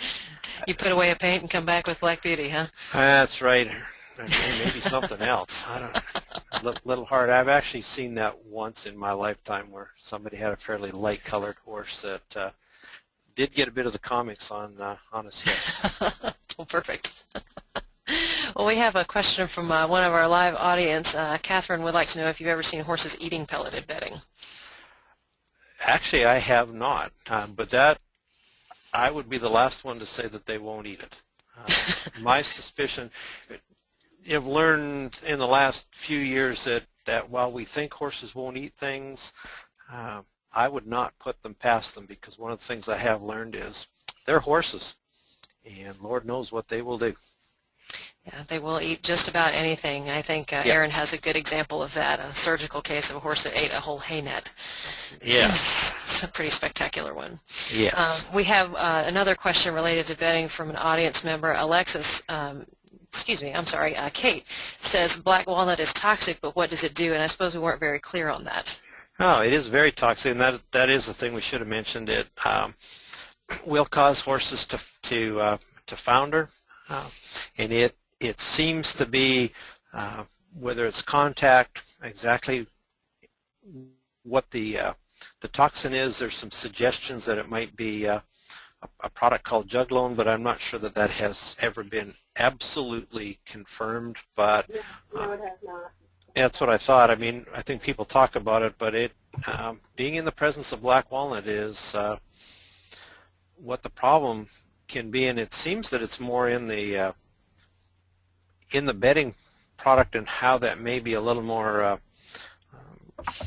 [0.66, 2.66] you put away a paint and come back with Black Beauty, huh?
[2.92, 3.70] That's right
[4.18, 5.64] maybe something else.
[5.68, 6.74] I don't know.
[6.85, 7.31] Little hard.
[7.31, 11.57] I've actually seen that once in my lifetime where somebody had a fairly light colored
[11.64, 12.50] horse that uh,
[13.35, 16.12] did get a bit of the comics on uh, on his head.
[16.57, 17.24] well, perfect.
[18.57, 21.14] well, we have a question from uh, one of our live audience.
[21.14, 24.14] Uh, Catherine would like to know if you've ever seen horses eating pelleted bedding.
[25.87, 27.98] Actually, I have not, um, but that
[28.92, 31.22] I would be the last one to say that they won't eat it.
[31.59, 31.68] Uh,
[32.22, 33.11] my suspicion,
[34.35, 38.75] have learned in the last few years that, that while we think horses won't eat
[38.75, 39.33] things,
[39.93, 43.23] uh, I would not put them past them because one of the things I have
[43.23, 43.87] learned is
[44.25, 44.95] they're horses.
[45.65, 47.15] and Lord knows what they will do.
[48.25, 50.11] Yeah, they will eat just about anything.
[50.11, 50.75] I think uh, Yeah.
[50.75, 53.73] Aaron has a good example of that, a surgical case of a horse that ate
[53.73, 54.53] a whole hay net.
[55.25, 57.39] Yes, It's a pretty spectacular one.
[57.73, 57.95] yes.
[57.97, 62.23] Um, we have uh, another question related to bedding from an audience member, Alexis.
[62.29, 62.67] Um,
[63.09, 66.95] excuse me, I'm sorry, uh, Kate says black walnut is toxic, but what does it
[66.95, 67.12] do?
[67.12, 68.81] And I suppose we weren't very clear on that.
[69.19, 72.11] Oh, it is very toxic, and that that is the thing we should have mentioned.
[72.11, 72.75] It um,
[73.64, 76.51] will cause horses to to uh, to founder,
[76.90, 77.09] uh,
[77.57, 79.53] and it it seems to be
[79.95, 80.25] uh,
[80.59, 82.66] whether it's contact exactly
[84.23, 84.92] what the uh,
[85.40, 86.19] the toxin is.
[86.19, 88.21] There's some suggestions that it might be uh,
[88.83, 93.38] a, a product called Juglone, but I'm not sure that that has ever been absolutely
[93.44, 94.16] confirmed.
[94.35, 94.68] But
[95.14, 95.90] No, it has not.
[96.35, 97.11] that's what I thought.
[97.11, 99.12] I mean, I think people talk about it, but it
[99.59, 102.16] um, being in the presence of black walnut is uh,
[103.57, 104.49] what the problem
[104.88, 107.12] can be, and it seems that it's more in the uh,
[108.72, 109.35] in the bedding
[109.77, 111.96] product and how that may be a little more uh,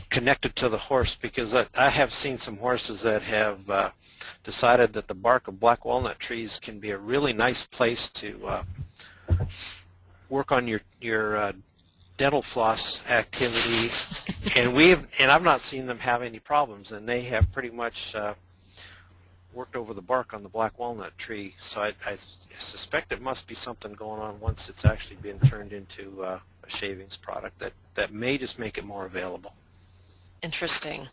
[0.09, 3.91] connected to the horse because I, I have seen some horses that have uh,
[4.43, 8.39] decided that the bark of black walnut trees can be a really nice place to
[8.45, 8.63] uh,
[10.29, 11.53] work on your your uh,
[12.17, 13.89] dental floss activity,
[14.59, 18.15] and we and I've not seen them have any problems, and they have pretty much
[18.15, 18.33] uh,
[19.53, 21.55] worked over the bark on the black walnut tree.
[21.57, 25.73] So I, I suspect it must be something going on once it's actually been turned
[25.73, 29.53] into uh, a shavings product that that may just make it more available.
[30.41, 31.09] Interesting.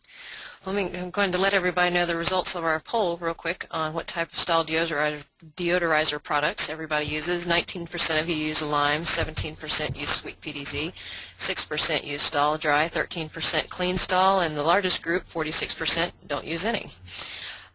[0.67, 3.67] Let me, I'm going to let everybody know the results of our poll real quick
[3.71, 7.47] on what type of stall deodorizer, deodorizer products everybody uses.
[7.47, 13.97] 19% of you use lime, 17% use sweet PDZ, 6% use stall dry, 13% clean
[13.97, 16.87] stall, and the largest group, 46%, don't use any.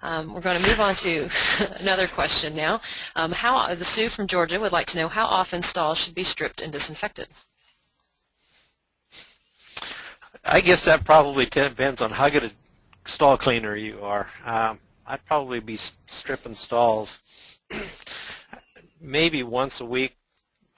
[0.02, 1.30] Um, we're going to move on to
[1.80, 2.82] another question now.
[3.16, 6.24] Um, how the Sue from Georgia would like to know how often stalls should be
[6.24, 7.28] stripped and disinfected.
[10.44, 12.52] I guess that probably depends on how good a
[13.06, 14.28] stall cleaner you are.
[14.46, 17.20] Um, I'd probably be stripping stalls
[19.02, 20.18] maybe once a week.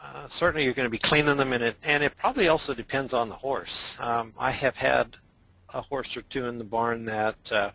[0.02, 3.13] Uh, certainly you're going to be cleaning them, and it, and it probably also depends
[3.13, 3.97] on the horse.
[4.02, 5.15] Um, I have had
[5.73, 7.71] a horse or two in the barn that uh,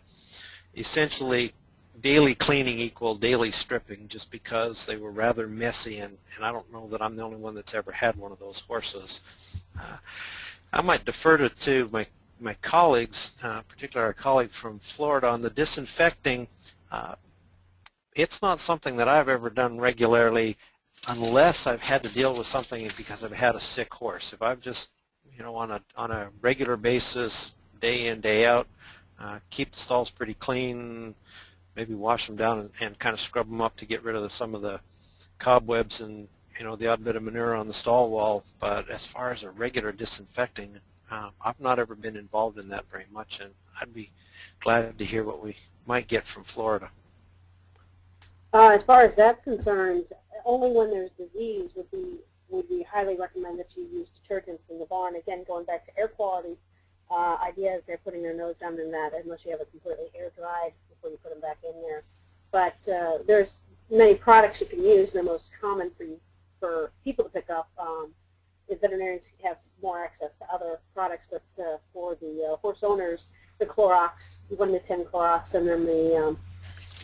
[0.75, 1.53] essentially
[2.01, 6.71] daily cleaning equal daily stripping just because they were rather messy, and, and I don't
[6.71, 9.21] know that I'm the only one that's ever had one of those horses.
[9.79, 9.97] Uh,
[10.71, 12.07] I might defer to, to my,
[12.39, 16.47] my colleagues, uh, particularly our colleague from Florida, on the disinfecting.
[16.91, 17.15] Uh,
[18.15, 20.57] it's not something that I've ever done regularly
[21.07, 24.33] unless I've had to deal with something because I've had a sick horse.
[24.33, 24.91] If I've just,
[25.35, 28.67] you know, on a, on a regular basis, day in, day out,
[29.19, 31.15] uh, keep the stalls pretty clean,
[31.75, 34.21] maybe wash them down and, and kind of scrub them up to get rid of
[34.21, 34.81] the, some of the
[35.39, 36.27] cobwebs and
[36.59, 39.43] you know, the odd bit of manure on the stall wall, but as far as
[39.43, 40.77] a regular disinfecting,
[41.09, 44.11] um, I've not ever been involved in that very much, and I'd be
[44.59, 45.55] glad to hear what we
[45.87, 46.91] might get from Florida.
[48.53, 50.03] Uh, as far as that's concerned,
[50.43, 52.17] only when there's disease would be
[52.49, 55.15] would we highly recommend that you use detergents in the barn.
[55.15, 56.57] Again, going back to air quality,
[57.11, 60.07] uh, idea is they're putting their nose down in that unless you have it completely
[60.15, 62.03] air dried before you put them back in there.
[62.51, 65.11] But uh, there's many products you can use.
[65.11, 66.05] The most common for
[66.59, 68.13] for people to pick up um,
[68.75, 73.25] veterinarians have more access to other products, but uh, for the uh, horse owners,
[73.57, 76.39] the Clorox, 1 to 10 Clorox, and then the um,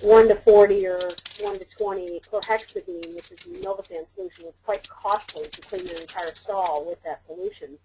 [0.02, 1.00] 1 to 40 or
[1.42, 4.46] 1 to 20 chlorhexidine, which is a Nolvasan solution.
[4.46, 7.78] It's quite costly to clean your entire stall with that solution,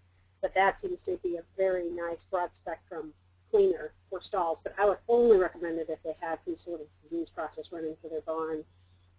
[0.42, 3.12] but that seems to be a very nice broad spectrum
[3.50, 4.60] cleaner for stalls.
[4.62, 7.96] But I would only recommend it if they had some sort of disease process running
[8.00, 8.64] through their barn,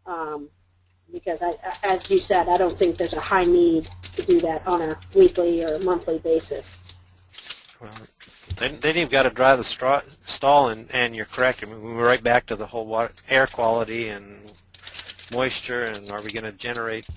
[0.06, 0.50] um,
[1.12, 4.66] because I, as you said, I don't think there's a high need to do that
[4.68, 6.80] on a weekly or monthly basis.
[7.80, 7.92] Well,
[8.58, 11.64] then, then you've got to dry the straw, stall, and, and you're correct.
[11.64, 14.52] I mean, we're right back to the whole water, air quality and
[15.34, 17.08] moisture, and are we going to generate,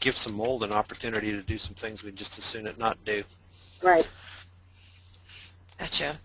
[0.00, 3.04] give some mold an opportunity to do some things we'd just as soon it not
[3.04, 3.24] do.
[3.82, 4.08] Right.
[5.78, 6.16] Gotcha.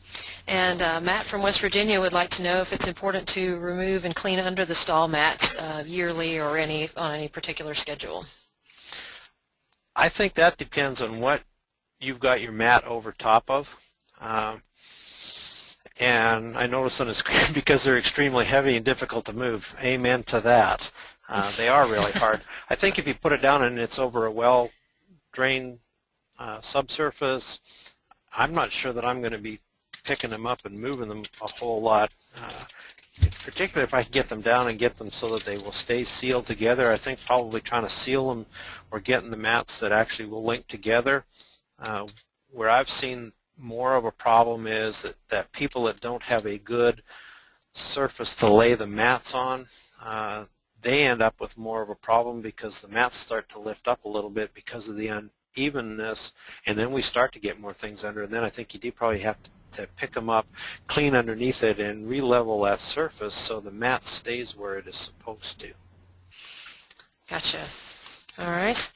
[0.48, 4.06] And uh, Matt from West Virginia would like to know if it's important to remove
[4.06, 8.26] and clean under the stall mats uh, yearly or any on any particular schedule.
[9.96, 11.44] I think that depends on what
[12.00, 13.76] you've got your mat over top of.
[14.22, 14.62] Um,
[16.00, 19.76] and I notice on the screen because they're extremely heavy and difficult to move.
[19.84, 20.92] Amen to that.
[21.28, 22.42] Uh, they are really hard.
[22.70, 25.80] I think if you put it down and it's over a well-drained
[26.40, 27.60] uh, subsurface,
[28.38, 29.60] I'm not sure that I'm going to be
[30.08, 32.12] picking them up and moving them a whole lot.
[32.36, 32.64] Uh,
[33.44, 36.04] particularly if I can get them down and get them so that they will stay
[36.04, 36.92] sealed together.
[36.92, 38.46] I think probably trying to seal them
[38.92, 41.26] or getting the mats that actually will link together.
[41.80, 42.08] Uh,
[42.52, 46.58] where I've seen more of a problem is that, that people that don't have a
[46.58, 47.02] good
[47.72, 49.66] surface to lay the mats on,
[50.04, 50.46] uh,
[50.82, 54.06] they end up with more of a problem because the mats start to lift up
[54.06, 56.34] a little bit because of the unevenness,
[56.66, 58.92] and then we start to get more things under, and then I think you do
[58.92, 60.46] probably have to, to pick them up,
[60.88, 65.60] clean underneath it, and re-level that surface so the mat stays where it is supposed
[65.62, 65.74] to.
[67.30, 67.62] Gotcha.
[68.40, 68.92] All right.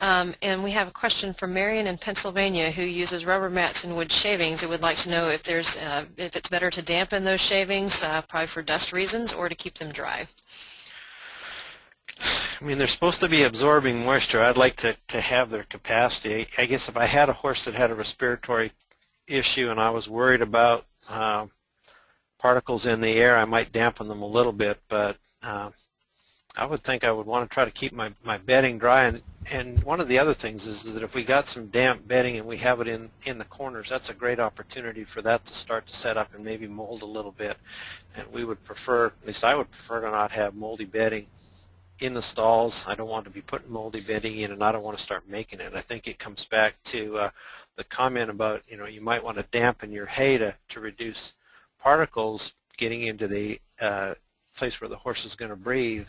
[0.00, 3.94] Um, and we have a question from Marion in Pennsylvania who uses rubber mats and
[3.96, 7.24] wood shavings and would like to know if there's uh, if it's better to dampen
[7.24, 10.26] those shavings, uh, probably for dust reasons, or to keep them dry.
[12.20, 14.40] I mean, they're supposed to be absorbing moisture.
[14.40, 16.48] I'd like to, to have their capacity.
[16.58, 18.72] I guess if I had a horse that had a respiratory
[19.30, 21.46] issue and I was worried about uh,
[22.38, 25.70] particles in the air, I might dampen them a little bit, but uh,
[26.56, 29.04] I would think I would want to try to keep my, my bedding dry.
[29.04, 29.22] And,
[29.52, 32.36] and one of the other things is, is that if we got some damp bedding
[32.36, 35.54] and we have it in, in the corners, that's a great opportunity for that to
[35.54, 37.56] start to set up and maybe mold a little bit.
[38.16, 41.26] And we would prefer, at least I would prefer to not have moldy bedding
[42.00, 42.84] in the stalls.
[42.88, 45.28] I don't want to be putting moldy bedding in and I don't want to start
[45.28, 45.72] making it.
[45.74, 47.30] I think it comes back to uh,
[47.80, 51.34] the comment about, you know, you might want to dampen your hay to, to reduce
[51.78, 54.14] particles getting into the uh,
[54.56, 56.08] place where the horse is going to breathe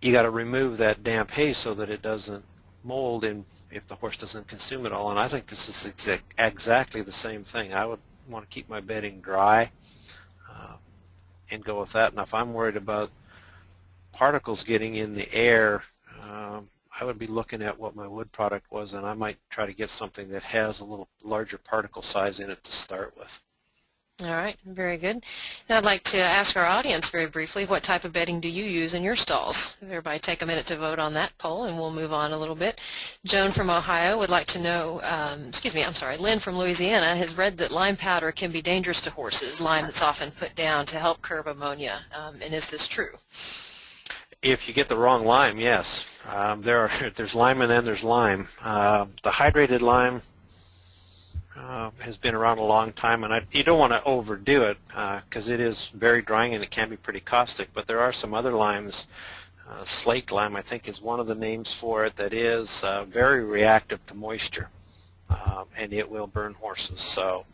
[0.00, 2.44] you got to remove that damp hay so that it doesn't
[2.84, 5.10] mold in if the horse doesn't consume it all.
[5.10, 7.74] And I think this is exa exactly the same thing.
[7.74, 7.98] I would
[8.28, 9.70] want to keep my bedding dry
[10.50, 10.76] uh,
[11.50, 12.12] and go with that.
[12.12, 13.10] And if I'm worried about
[14.12, 15.82] particles getting in the air,
[16.22, 16.68] um,
[17.00, 19.72] I would be looking at what my wood product was, and I might try to
[19.72, 23.40] get something that has a little larger particle size in it to start with.
[24.20, 25.22] All right, very good.
[25.70, 28.64] Now I'd like to ask our audience very briefly, what type of bedding do you
[28.64, 29.76] use in your stalls?
[29.80, 32.56] Everybody take a minute to vote on that poll and we'll move on a little
[32.56, 32.80] bit.
[33.24, 37.14] Joan from Ohio would like to know, um, excuse me, I'm sorry, Lynn from Louisiana
[37.14, 40.84] has read that lime powder can be dangerous to horses, lime that's often put down
[40.86, 42.00] to help curb ammonia.
[42.12, 43.12] Um, and is this true?
[44.42, 46.16] If you get the wrong lime, yes.
[46.32, 48.46] Um, there are, there's lime and then there's lime.
[48.62, 50.22] Uh, the hydrated lime
[51.56, 54.78] uh, has been around a long time, and I, you don't want to overdo it
[55.24, 57.72] because uh, it is very drying and it can be pretty caustic.
[57.74, 59.08] But there are some other limes.
[59.68, 63.04] Uh, slake lime, I think, is one of the names for it that is uh,
[63.04, 64.70] very reactive to moisture,
[65.28, 67.00] um, and it will burn horses.
[67.00, 67.44] So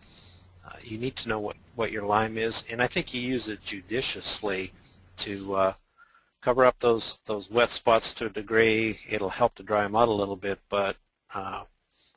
[0.64, 3.48] uh, you need to know what, what your lime is, and I think you use
[3.48, 4.72] it judiciously
[5.16, 5.74] to
[6.44, 8.98] cover up those those wet spots to a degree.
[9.08, 10.96] It'll help to dry them out a little bit, but
[11.34, 11.64] uh,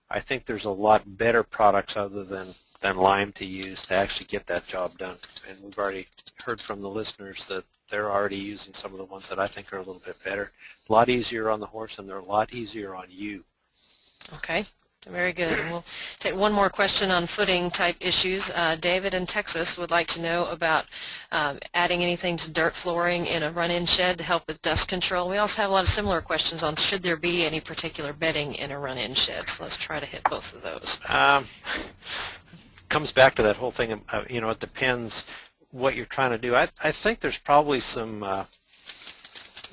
[0.09, 2.47] I think there's a lot better products other than,
[2.81, 5.15] than lime to use to actually get that job done.
[5.49, 6.07] And we've already
[6.45, 9.71] heard from the listeners that they're already using some of the ones that I think
[9.71, 10.51] are a little bit better.
[10.89, 13.45] A lot easier on the horse and they're a lot easier on you.
[14.35, 14.65] Okay.
[15.05, 15.57] Very good.
[15.57, 15.85] And we'll
[16.19, 18.51] take one more question on footing type issues.
[18.53, 20.85] Uh, David in Texas would like to know about
[21.31, 25.29] um, adding anything to dirt flooring in a run-in shed to help with dust control.
[25.29, 28.53] We also have a lot of similar questions on should there be any particular bedding
[28.55, 29.47] in a run-in shed.
[29.47, 30.99] So let's try to hit both of those.
[31.07, 31.45] Um,
[32.89, 33.93] comes back to that whole thing.
[33.93, 35.25] Of, uh, you know, it depends
[35.71, 36.55] what you're trying to do.
[36.55, 38.45] I, I think there's probably some uh,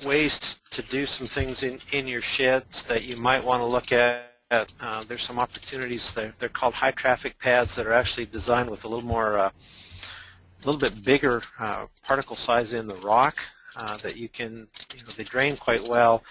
[0.04, 3.90] ways to do some things in, in your sheds that you might want to look
[3.90, 4.33] at
[4.80, 6.12] uh, there's some opportunities.
[6.14, 9.50] They're, they're called high traffic pads that are actually designed with a little more, uh,
[9.50, 13.36] a little bit bigger uh, particle size in the rock
[13.76, 16.22] uh, that you can, you know, they drain quite well.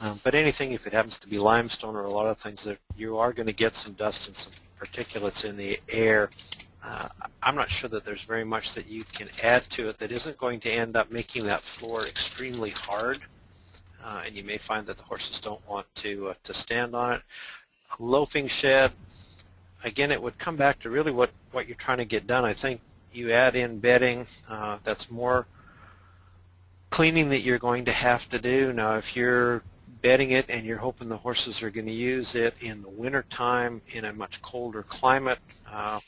[0.00, 2.78] Um, but anything, if it happens to be limestone or a lot of things, that
[2.96, 6.30] you are going to get some dust and some particulates in the air.
[6.84, 7.08] Uh,
[7.42, 10.38] I'm not sure that there's very much that you can add to it that isn't
[10.38, 13.18] going to end up making that floor extremely hard.
[14.04, 17.14] Uh, and you may find that the horses don't want to uh, to stand on
[17.14, 17.22] it
[17.98, 18.92] a loafing shed,
[19.84, 22.44] again, it would come back to really what, what you're trying to get done.
[22.44, 22.80] I think
[23.12, 24.26] you add in bedding.
[24.48, 25.46] Uh, that's more
[26.90, 28.72] cleaning that you're going to have to do.
[28.72, 29.62] Now, if you're
[30.00, 33.24] bedding it and you're hoping the horses are going to use it in the winter
[33.30, 35.38] time in a much colder climate,
[35.70, 36.00] uh,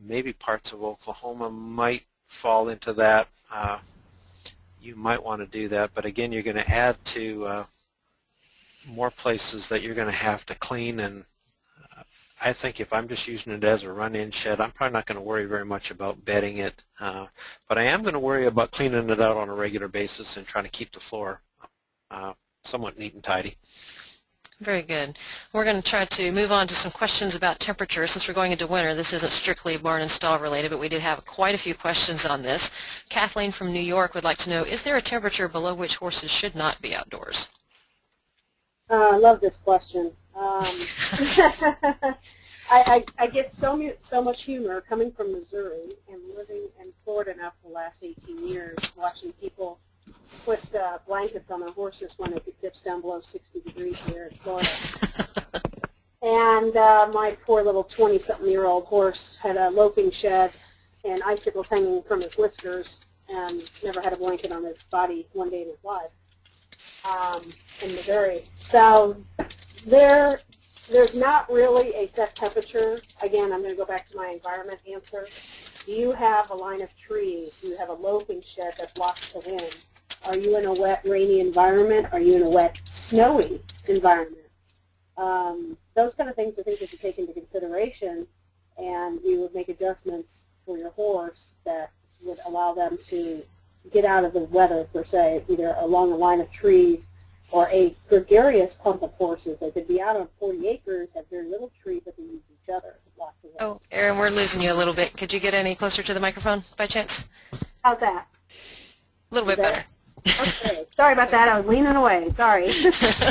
[0.00, 3.28] maybe parts of Oklahoma might fall into that.
[3.52, 3.78] Uh,
[4.80, 7.64] you might want to do that, but again, you're going to add to uh,
[8.88, 11.24] more places that you're going to have to clean and
[11.96, 12.02] uh,
[12.42, 15.16] I think if I'm just using it as a run-in shed, I'm probably not going
[15.18, 17.26] to worry very much about bedding it, uh,
[17.68, 20.46] but I am going to worry about cleaning it out on a regular basis and
[20.46, 21.42] trying to keep the floor
[22.10, 22.32] uh,
[22.62, 23.56] somewhat neat and tidy.
[24.60, 25.16] Very good.
[25.52, 28.08] We're going to try to move on to some questions about temperature.
[28.08, 31.00] Since we're going into winter, this isn't strictly barn and stall related, but we did
[31.00, 32.72] have quite a few questions on this.
[33.08, 36.32] Kathleen from New York would like to know, is there a temperature below which horses
[36.32, 37.50] should not be outdoors?
[38.90, 40.12] Uh, I love this question.
[40.34, 40.64] Um,
[42.70, 46.92] I, I, I get so, mu- so much humor coming from Missouri and living in
[47.04, 49.78] Florida now for the last 18 years, watching people
[50.44, 54.36] put uh, blankets on their horses when it dips down below 60 degrees here in
[54.38, 54.68] Florida.
[56.22, 60.50] and uh, my poor little 20-something-year-old horse had a loafing shed
[61.04, 65.50] and icicles hanging from his whiskers and never had a blanket on his body one
[65.50, 66.10] day in his life
[67.04, 67.42] um,
[67.82, 68.40] in Missouri.
[68.56, 69.16] So
[69.86, 70.40] there,
[70.90, 73.00] there's not really a set temperature.
[73.22, 75.26] Again, I'm going to go back to my environment answer.
[75.86, 77.60] Do you have a line of trees?
[77.60, 79.76] Do you have a loafing shed that blocks the wind?
[80.26, 82.08] Are you in a wet, rainy environment?
[82.12, 84.44] Are you in a wet, snowy environment?
[85.16, 88.26] Um, those kind of things are things that you take into consideration,
[88.76, 91.90] and you would make adjustments for your horse that
[92.22, 93.42] would allow them to
[93.90, 97.08] get out of the weather, per se, either along a line of trees
[97.50, 99.58] or a gregarious clump of horses.
[99.58, 102.68] They could be out on 40 acres, have very little tree, but they use each
[102.68, 103.58] other to block the wind.
[103.60, 105.16] Oh, Erin, we're losing you a little bit.
[105.16, 107.26] Could you get any closer to the microphone by chance?
[107.82, 108.26] How's that?
[109.30, 109.84] A little bit better.
[110.26, 110.84] Okay.
[110.90, 111.48] Sorry about that.
[111.48, 112.30] I was leaning away.
[112.32, 112.66] Sorry.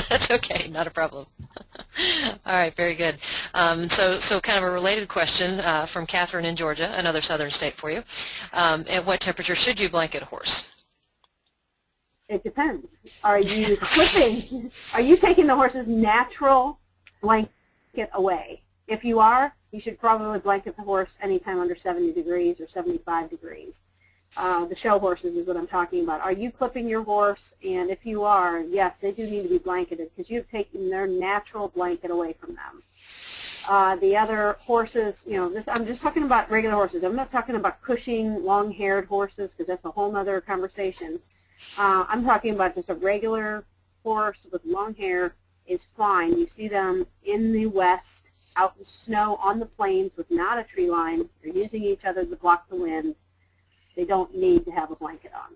[0.10, 1.26] That's okay, not a problem.
[2.46, 3.18] All right, very good.
[3.54, 7.50] Um, so, so kind of a related question uh, from Catherine in Georgia, another southern
[7.50, 8.04] state for you.
[8.54, 10.76] Um, at what temperature should you blanket a horse?
[12.30, 13.00] It depends.
[13.24, 14.72] Are you clipping?
[14.94, 16.80] Are you taking the horse's natural
[17.22, 18.64] blanket away?
[18.88, 23.30] If you are, you should probably blanket the horse anytime under 70 degrees or 75
[23.30, 23.82] degrees.
[24.36, 26.22] Uh, the show horses is what I'm talking about.
[26.22, 27.56] Are you clipping your horse?
[27.64, 31.08] And if you are, yes, they do need to be blanketed because you've taken their
[31.08, 32.84] natural blanket away from them.
[33.68, 37.04] Uh, the other horses, you know, this I'm just talking about regular horses.
[37.04, 41.20] I'm not talking about Cushing, long-haired horses because that's a whole other conversation.
[41.78, 43.66] Uh, I'm talking about just a regular
[44.04, 46.38] horse with long hair is fine.
[46.38, 50.58] You see them in the west, out in the snow on the plains with not
[50.58, 51.28] a tree line.
[51.44, 53.16] They're using each other to block the wind.
[53.98, 55.56] They don't need to have a blanket on.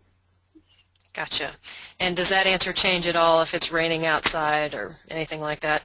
[1.13, 1.51] Gotcha.
[1.99, 5.83] And does that answer change at all if it's raining outside or anything like that?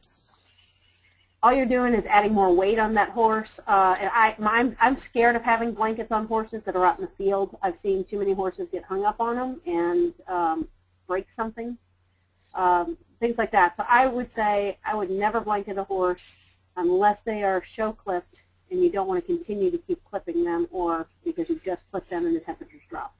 [1.42, 3.60] All you're doing is adding more weight on that horse.
[3.66, 7.04] Uh, and I, I'm, I'm scared of having blankets on horses that are out in
[7.04, 7.58] the field.
[7.62, 10.66] I've seen too many horses get hung up on them and um,
[11.06, 11.76] break something,
[12.54, 13.76] um, things like that.
[13.76, 16.36] So I would say I would never blanket a horse
[16.74, 18.40] unless they are show clipped
[18.70, 22.10] and you don't want to continue to keep clipping them or because you just clipped
[22.10, 23.14] them and the temperatures drop.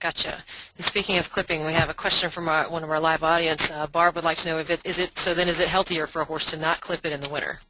[0.00, 0.44] Gotcha.
[0.76, 3.70] And speaking of clipping, we have a question from our, one of our live audience.
[3.70, 6.06] Uh, Barb would like to know if it is it so then is it healthier
[6.06, 7.60] for a horse to not clip it in the winter?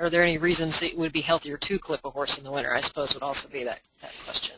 [0.00, 2.72] Are there any reasons it would be healthier to clip a horse in the winter?
[2.72, 4.56] I suppose would also be that, that question.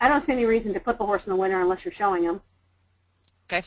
[0.00, 2.24] I don't see any reason to clip a horse in the winter unless you're showing
[2.24, 2.40] them.
[3.50, 3.66] Okay.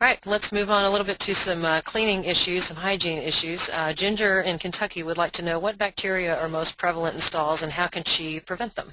[0.00, 3.18] All right, let's move on a little bit to some uh, cleaning issues, some hygiene
[3.18, 3.68] issues.
[3.68, 7.64] Uh, Ginger in Kentucky would like to know what bacteria are most prevalent in stalls
[7.64, 8.92] and how can she prevent them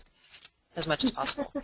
[0.75, 1.51] as much as possible.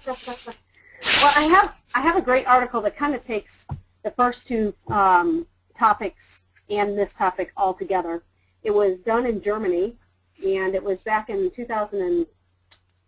[1.19, 3.65] Well, I have I have a great article that kind of takes
[4.03, 8.21] the first two um, topics and this topic all together.
[8.61, 9.97] It was done in Germany,
[10.45, 12.27] and it was back in 2008.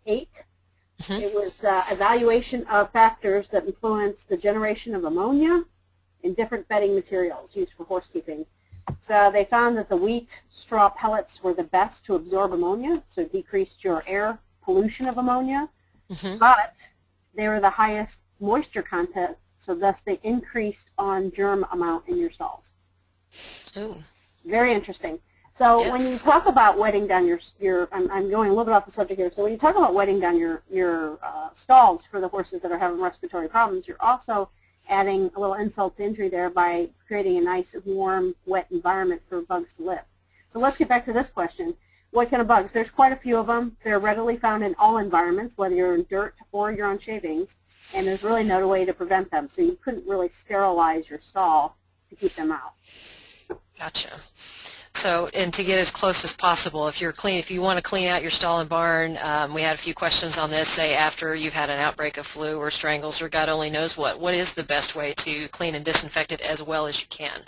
[0.07, 1.21] Mhm.
[1.21, 5.65] It was uh, evaluation of factors that influence the generation of ammonia
[6.23, 8.45] in different bedding materials used for horse keeping.
[8.99, 13.25] So they found that the wheat straw pellets were the best to absorb ammonia, so
[13.25, 15.69] decreased your air pollution of ammonia
[16.09, 16.37] Mhm.
[16.39, 16.75] but
[17.33, 22.29] they were the highest moisture content, so thus they increased on germ amount in your
[22.31, 22.71] stalls.
[23.77, 24.03] Ooh,
[24.45, 25.19] Very interesting.
[25.53, 28.73] So when you talk about wetting down your, your I'm, I'm going a little bit
[28.73, 29.31] off the subject here.
[29.31, 32.71] So when you talk about wetting down your, your uh, stalls for the horses that
[32.71, 34.49] are having respiratory problems, you're also
[34.89, 39.41] adding a little insult to injury there by creating a nice, warm, wet environment for
[39.41, 40.03] bugs to live.
[40.49, 41.75] So let's get back to this question.
[42.11, 42.71] What kind of bugs?
[42.71, 43.75] There's quite a few of them.
[43.83, 47.55] They're readily found in all environments, whether you're in dirt or you're on shavings,
[47.93, 49.49] and there's really no way to prevent them.
[49.49, 51.77] So you couldn't really sterilize your stall
[52.09, 52.73] to keep them out.
[53.77, 54.11] gotcha.
[54.95, 57.83] So, and to get as close as possible, if you're clean, if you want to
[57.83, 60.69] clean out your stall and barn, um, we had a few questions on this.
[60.69, 64.19] Say after you've had an outbreak of flu or strangles or God only knows what,
[64.19, 67.41] what is the best way to clean and disinfect it as well as you can?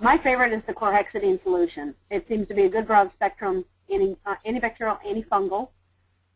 [0.00, 1.94] My favorite is the chlorhexidine solution.
[2.10, 5.70] It seems to be a good broad spectrum anti, uh, antibacterial, antifungal,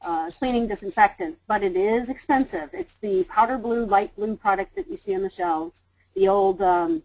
[0.03, 2.71] uh, cleaning disinfectant, but it is expensive.
[2.73, 5.83] It's the powder blue, light blue product that you see on the shelves,
[6.15, 7.03] the old um,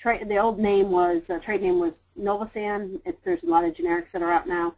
[0.00, 3.00] tra- the old name was, uh, trade name was Nolvasan.
[3.04, 4.74] It's, there's a lot of generics that are out now.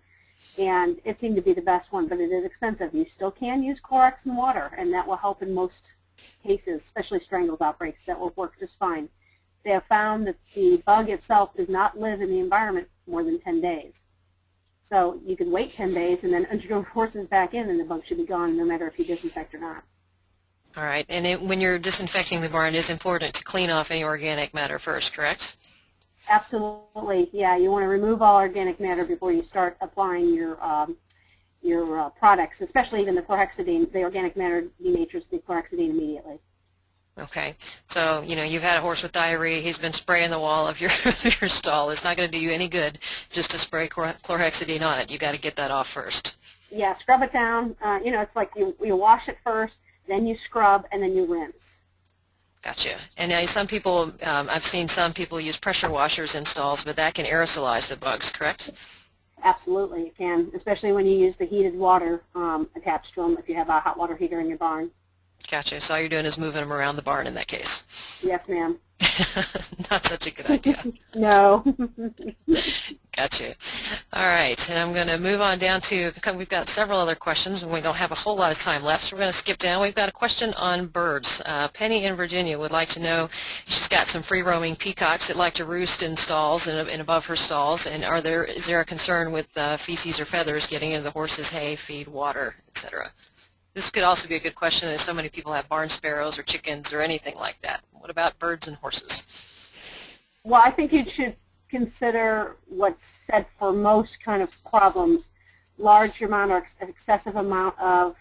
[0.58, 2.92] And it seemed to be the best one, but it is expensive.
[2.92, 5.94] You still can use Clorox and water, and that will help in most
[6.42, 8.04] cases, especially strangles outbreaks.
[8.04, 9.08] That will work just fine.
[9.62, 13.40] They have found that the bug itself does not live in the environment more than
[13.40, 14.02] 10 days.
[14.80, 18.04] So you can wait 10 days and then your horses back in and the bug
[18.04, 19.84] should be gone no matter if you disinfect or not.
[20.76, 23.90] All right, and it, when you're disinfecting the barn, it is important to clean off
[23.90, 25.58] any organic matter first, correct?
[26.30, 27.56] Absolutely, yeah.
[27.56, 30.96] You want to remove all organic matter before you start applying your um,
[31.60, 33.92] your uh, products, especially even the chlorhexidine.
[33.92, 36.38] The organic matter denatures the chlorhexidine immediately.
[37.18, 37.54] Okay,
[37.88, 39.60] so you know you've had a horse with diarrhea.
[39.60, 40.90] He's been spraying the wall of your
[41.40, 41.90] your stall.
[41.90, 42.98] It's not going to do you any good
[43.28, 45.10] just to spray chlor- chlorhexidine on it.
[45.10, 46.36] You got to get that off first.
[46.70, 47.76] Yeah, scrub it down.
[47.82, 49.76] Uh, you know, it's like you you wash it first,
[50.08, 51.78] then you scrub, and then you rinse.
[52.62, 52.94] Gotcha.
[53.16, 56.94] And now some people, um, I've seen some people use pressure washers in stalls, but
[56.96, 58.70] that can aerosolize the bugs, correct?
[59.42, 63.36] Absolutely, it can, especially when you use the heated water um, attached to them.
[63.36, 64.92] If you have a hot water heater in your barn.
[65.50, 65.80] Gotcha.
[65.80, 67.84] So all you're doing is moving them around the barn in that case.
[68.22, 68.78] Yes, ma'am.
[69.90, 70.82] Not such a good idea.
[71.14, 71.62] No.
[73.14, 73.54] Gotcha.
[74.14, 77.62] All right, and I'm going to move on down to, we've got several other questions,
[77.62, 79.58] and we don't have a whole lot of time left, so we're going to skip
[79.58, 79.82] down.
[79.82, 81.42] We've got a question on birds.
[81.44, 83.28] Uh, Penny in Virginia would like to know,
[83.66, 87.36] she's got some free-roaming peacocks that like to roost in stalls and, and above her
[87.36, 91.04] stalls, and are there is there a concern with uh, feces or feathers getting into
[91.04, 93.10] the horse's hay, feed, water, etc.?
[93.74, 96.42] This could also be a good question, as so many people have barn sparrows or
[96.42, 97.80] chickens or anything like that.
[97.92, 99.26] What about birds and horses?
[100.44, 101.36] Well, I think you should
[101.70, 105.30] consider what's said for most kind of problems.
[105.78, 108.14] Large amount or excessive amount of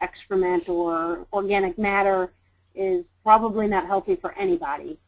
[0.00, 2.32] excrement or organic matter
[2.74, 4.98] is probably not healthy for anybody.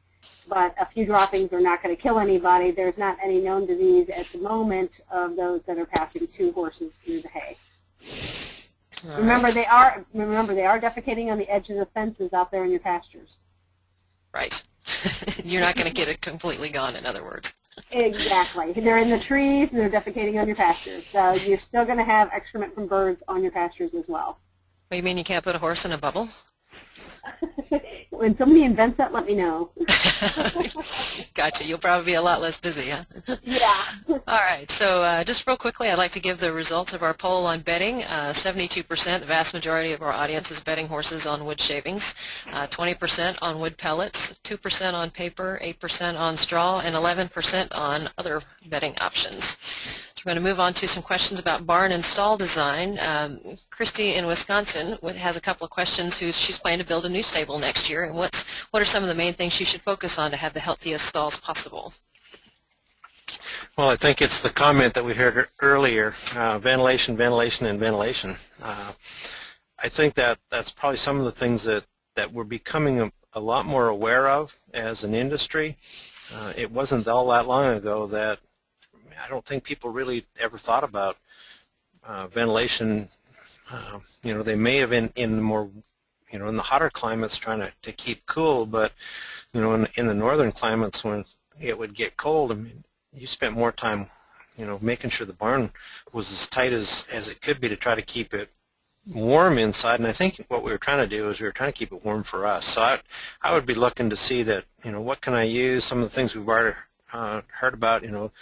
[0.48, 2.70] But a few droppings are not going to kill anybody.
[2.70, 6.94] There's not any known disease at the moment of those that are passing two horses
[6.94, 7.56] through the hay.
[9.04, 9.54] All Remember, right.
[9.54, 12.80] they are remember they are defecating on the edges of fences out there in your
[12.80, 13.38] pastures.
[14.32, 14.62] Right.
[15.44, 17.54] You're not going to get it completely gone, in other words.
[17.90, 18.72] Exactly.
[18.72, 21.06] They're in the trees and they're defecating on your pastures.
[21.06, 24.38] So you're still going to have excrement from birds on your pastures as well.
[24.88, 26.28] What, you mean you can't put a horse in a bubble?
[28.10, 29.70] When somebody invents that, let me know.
[31.34, 31.64] gotcha.
[31.64, 33.36] You'll probably be a lot less busy, huh?
[33.42, 33.84] yeah.
[34.08, 34.70] All right.
[34.70, 37.60] So uh, just real quickly, I'd like to give the results of our poll on
[37.60, 38.04] bedding.
[38.04, 42.14] Uh, 72%, the vast majority of our audience is bedding horses on wood shavings.
[42.52, 48.40] Uh, 20% on wood pellets, 2% on paper, 8% on straw, and 11% on other
[48.66, 50.14] bedding options.
[50.24, 52.98] We're going to move on to some questions about barn and stall design.
[52.98, 53.38] Um,
[53.70, 56.18] Christy in Wisconsin has a couple of questions.
[56.18, 59.02] Who she's planning to build a new stable next year, and what's what are some
[59.02, 61.92] of the main things she should focus on to have the healthiest stalls possible?
[63.76, 68.36] Well, I think it's the comment that we heard earlier, uh, ventilation, ventilation, and ventilation.
[68.62, 68.92] Uh,
[69.78, 73.40] I think that that's probably some of the things that, that we're becoming a, a
[73.40, 75.76] lot more aware of as an industry.
[76.34, 78.38] Uh, it wasn't all that long ago that
[79.24, 81.16] I don't think people really ever thought about
[82.04, 83.08] uh, ventilation.
[83.72, 85.70] Uh, you know, they may have in, in the more,
[86.30, 88.92] you know, in the hotter climates trying to, to keep cool, but,
[89.52, 91.24] you know, in, in the northern climates when
[91.60, 94.10] it would get cold, I mean, you spent more time,
[94.56, 95.70] you know, making sure the barn
[96.12, 98.50] was as tight as, as it could be to try to keep it
[99.12, 100.00] warm inside.
[100.00, 101.92] And I think what we were trying to do is we were trying to keep
[101.92, 102.64] it warm for us.
[102.64, 103.00] So I,
[103.40, 105.84] I would be looking to see that, you know, what can I use?
[105.84, 106.76] Some of the things we've already
[107.12, 108.32] uh, heard about, you know,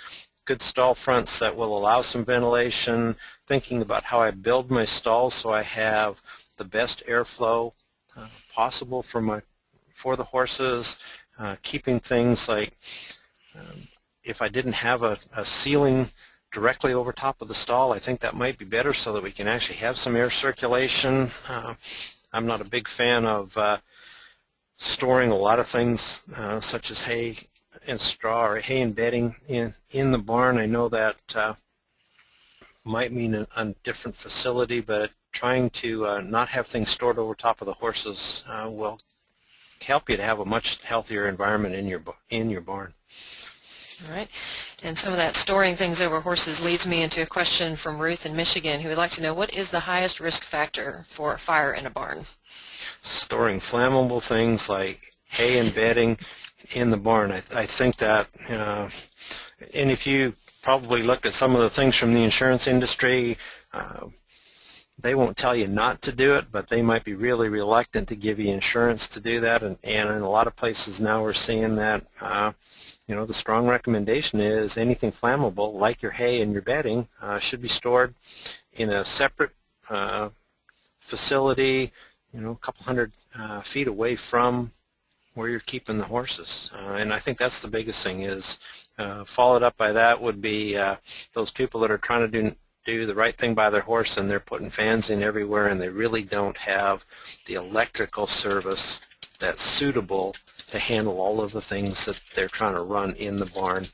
[0.44, 3.16] good stall fronts that will allow some ventilation,
[3.46, 6.22] thinking about how I build my stalls so I have
[6.56, 7.72] the best airflow
[8.16, 9.42] uh, possible for my
[9.94, 10.98] for the horses,
[11.38, 12.72] uh, keeping things like
[13.54, 13.88] um,
[14.22, 16.10] if I didn't have a, a ceiling
[16.52, 19.30] directly over top of the stall, I think that might be better so that we
[19.30, 21.30] can actually have some air circulation.
[21.48, 21.74] Uh,
[22.32, 23.78] I'm not a big fan of uh,
[24.76, 27.38] storing a lot of things uh, such as hay
[27.86, 30.58] and straw or hay and bedding in, in the barn.
[30.58, 31.54] I know that uh,
[32.84, 37.34] might mean a, a different facility, but trying to uh, not have things stored over
[37.34, 39.00] top of the horses uh, will
[39.82, 42.94] help you to have a much healthier environment in your in your barn.
[44.04, 44.28] All right.
[44.82, 48.26] And some of that storing things over horses leads me into a question from Ruth
[48.26, 51.38] in Michigan who would like to know what is the highest risk factor for a
[51.38, 52.20] fire in a barn?
[53.00, 56.18] Storing flammable things like hay and bedding
[56.72, 57.32] in the barn.
[57.32, 62.14] I, I think that, and if you probably looked at some of the things from
[62.14, 63.36] the insurance industry,
[63.72, 64.06] uh,
[64.98, 68.16] they won't tell you not to do it, but they might be really reluctant to
[68.16, 69.62] give you insurance to do that.
[69.62, 72.52] And, and in a lot of places now we're seeing that, uh,
[73.06, 77.38] you know, the strong recommendation is anything flammable, like your hay and your bedding, uh,
[77.38, 78.14] should be stored
[78.72, 79.52] in a separate
[79.90, 80.30] uh,
[81.00, 81.92] facility,
[82.32, 84.72] you know, a couple hundred uh, feet away from
[85.34, 86.70] where you're keeping the horses.
[86.74, 88.58] Uh, and I think that's the biggest thing is
[88.98, 90.96] uh, followed up by that would be uh,
[91.32, 94.30] those people that are trying to do do the right thing by their horse and
[94.30, 97.06] they're putting fans in everywhere and they really don't have
[97.46, 99.00] the electrical service
[99.38, 100.34] that's suitable
[100.70, 103.86] to handle all of the things that they're trying to run in the barn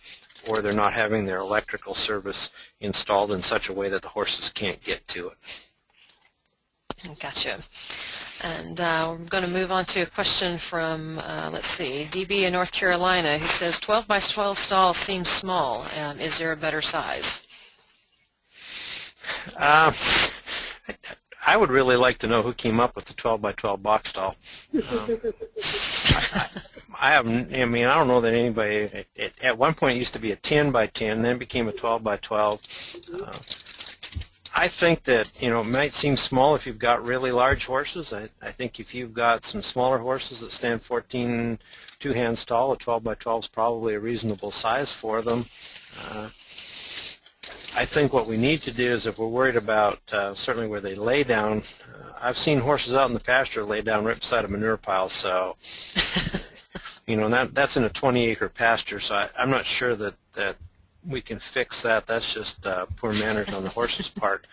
[0.49, 4.51] or they're not having their electrical service installed in such a way that the horses
[4.51, 5.37] can't get to it.
[7.19, 7.59] Gotcha.
[8.43, 12.43] And uh, we're going to move on to a question from, uh, let's see, DB
[12.43, 15.87] in North Carolina who says 12 by 12 stalls seem small.
[16.03, 17.47] Um, is there a better size?
[19.57, 19.93] Uh,
[21.47, 24.11] I would really like to know who came up with the 12 by 12 box
[24.11, 24.37] stall.
[24.75, 24.81] Um,
[26.33, 26.49] I,
[27.01, 27.55] I haven't.
[27.55, 28.75] I mean, I don't know that anybody.
[28.75, 31.67] It, it, at one point, it used to be a 10 by 10, then became
[31.69, 32.61] a 12 by 12.
[34.57, 38.13] I think that you know it might seem small if you've got really large horses.
[38.13, 41.59] I, I think if you've got some smaller horses that stand 14
[42.01, 45.47] two hands tall, a 12 by 12 is probably a reasonable size for them.
[46.09, 46.31] Uh,
[47.77, 50.81] I think what we need to do is if we're worried about uh, certainly where
[50.81, 54.45] they lay down, uh, I've seen horses out in the pasture lay down right beside
[54.45, 55.57] a manure pile, so
[57.07, 60.15] you know that that's in a 20 acre pasture, so I, I'm not sure that
[60.35, 60.57] that
[61.07, 62.07] we can fix that.
[62.07, 64.47] That's just uh, poor manners on the horse's part.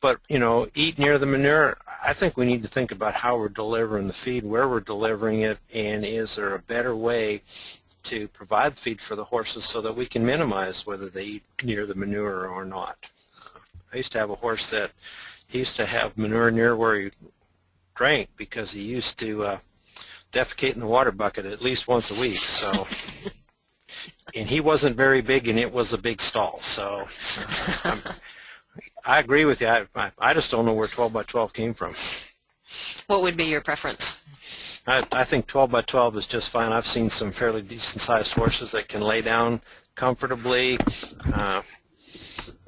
[0.00, 1.78] But you know, eat near the manure.
[2.06, 5.40] I think we need to think about how we're delivering the feed, where we're delivering
[5.40, 7.42] it, and is there a better way
[8.04, 11.86] to provide feed for the horses so that we can minimize whether they eat near
[11.86, 12.98] the manure or not.
[13.92, 14.92] I used to have a horse that
[15.46, 17.10] he used to have manure near where he
[17.94, 19.58] drank because he used to uh,
[20.32, 22.36] defecate in the water bucket at least once a week.
[22.36, 22.86] So,
[24.34, 26.58] and he wasn't very big, and it was a big stall.
[26.58, 27.08] So,
[29.06, 29.68] i agree with you.
[29.68, 29.86] I,
[30.18, 31.94] I just don't know where 12 by 12 came from.
[33.06, 34.24] What would be your preference?
[34.86, 36.72] I, I think 12 by 12 is just fine.
[36.72, 39.60] I've seen some fairly decent sized horses that can lay down
[39.94, 40.78] comfortably.
[41.32, 41.62] Uh,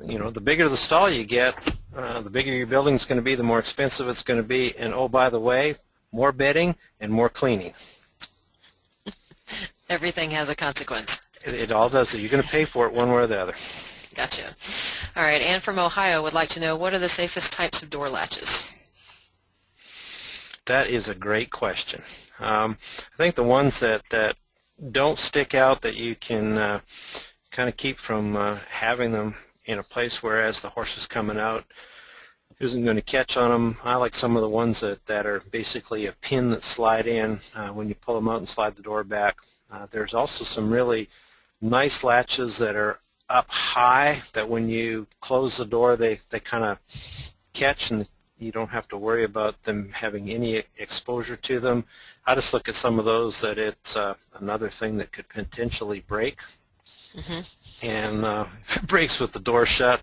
[0.05, 1.57] you know, the bigger the stall you get,
[1.95, 4.47] uh, the bigger your building is going to be, the more expensive it's going to
[4.47, 4.77] be.
[4.79, 5.77] And oh, by the way,
[6.12, 7.73] more bedding and more cleaning.
[9.89, 11.26] Everything has a consequence.
[11.47, 12.14] It, it all does.
[12.14, 13.55] You're going to pay for it one way or the other.
[14.14, 14.55] Gotcha.
[15.16, 17.90] All right, Anne from Ohio would like to know what are the safest types of
[17.90, 18.74] door latches?
[20.66, 22.03] That is a great question.
[22.40, 22.78] Um,
[23.12, 24.36] I think the ones that, that
[24.90, 26.80] don't stick out that you can uh,
[27.51, 29.34] kind of keep from uh, having them
[29.64, 31.64] in a place where as the horse is coming out
[32.59, 33.76] isn't going to catch on them.
[33.84, 37.40] I like some of the ones that, that are basically a pin that slide in
[37.55, 39.36] uh, when you pull them out and slide the door back.
[39.70, 41.09] Uh, there's also some really
[41.61, 46.65] nice latches that are up high that when you close the door they, they kind
[46.65, 46.79] of
[47.53, 51.85] catch and you don't have to worry about them having any exposure to them.
[52.27, 56.01] I just look at some of those that it's uh, another thing that could potentially
[56.01, 56.41] break.
[57.15, 57.87] Mm-hmm.
[57.87, 60.03] And uh, if it breaks with the door shut,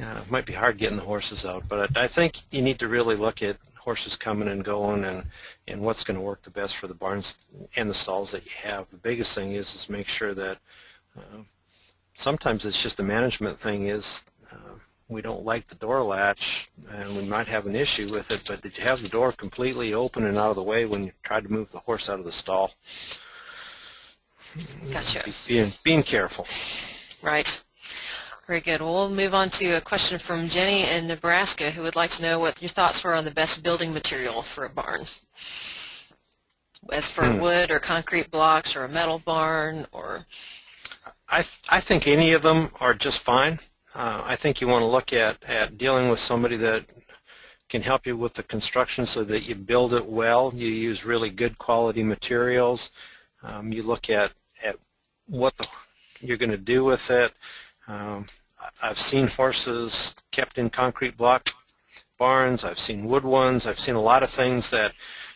[0.00, 1.64] uh, it might be hard getting the horses out.
[1.68, 5.24] But I, I think you need to really look at horses coming and going and,
[5.66, 7.38] and what's going to work the best for the barns
[7.76, 8.88] and the stalls that you have.
[8.90, 10.58] The biggest thing is is make sure that
[11.16, 11.42] uh,
[12.14, 14.74] sometimes it's just a management thing is uh,
[15.08, 18.60] we don't like the door latch and we might have an issue with it, but
[18.60, 21.44] did you have the door completely open and out of the way when you tried
[21.44, 22.72] to move the horse out of the stall?
[24.92, 25.24] Gotcha.
[25.46, 26.46] Being, being careful.
[27.22, 27.62] Right.
[28.50, 28.80] Very good.
[28.80, 32.22] Well, we'll move on to a question from Jenny in Nebraska who would like to
[32.22, 35.02] know what your thoughts were on the best building material for a barn.
[36.92, 37.38] As for hmm.
[37.38, 40.26] wood or concrete blocks or a metal barn or...
[41.28, 43.60] I, th I think any of them are just fine.
[43.94, 46.86] Uh, I think you want to look at, at dealing with somebody that
[47.68, 50.52] can help you with the construction so that you build it well.
[50.56, 52.90] You use really good quality materials.
[53.44, 54.74] Um, you look at, at
[55.28, 55.68] what the,
[56.20, 57.32] you're going to do with it.
[57.86, 58.26] Um,
[58.82, 61.50] I've seen horses kept in concrete block
[62.18, 62.64] barns.
[62.64, 63.66] I've seen wood ones.
[63.66, 64.92] I've seen a lot of things that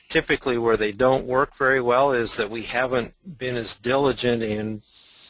[0.09, 4.83] typically where they don't work very well is that we haven't been as diligent in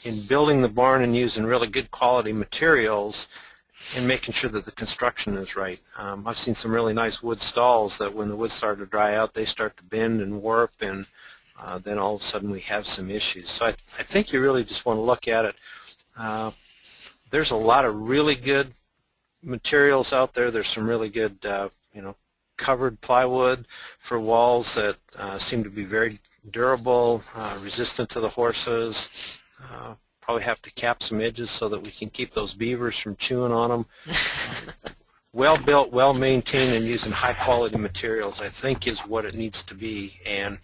[0.04, 3.26] in building the barn and using really good quality materials
[3.96, 5.80] and making sure that the construction is right.
[5.96, 9.14] Um, I've seen some really nice wood stalls that when the wood started to dry
[9.14, 11.06] out, they start to bend and warp, and
[11.58, 13.50] uh, then all of a sudden we have some issues.
[13.50, 15.56] So I, I think you really just want to look at it.
[16.18, 16.50] Uh,
[17.34, 18.74] there's a lot of really good
[19.42, 20.52] materials out there.
[20.52, 22.14] There's some really good, uh, you know,
[22.56, 23.66] covered plywood
[23.98, 29.40] for walls that uh, seem to be very durable, uh, resistant to the horses.
[29.60, 33.16] Uh, probably have to cap some edges so that we can keep those beavers from
[33.16, 33.86] chewing on them.
[35.32, 39.64] well built, well maintained, and using high quality materials, I think, is what it needs
[39.64, 40.20] to be.
[40.24, 40.58] And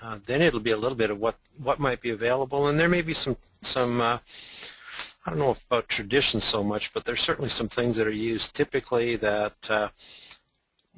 [0.00, 2.88] uh, then it'll be a little bit of what what might be available, and there
[2.88, 4.20] may be some some.
[5.26, 8.54] I don't know about tradition so much, but there's certainly some things that are used
[8.54, 9.88] typically that uh,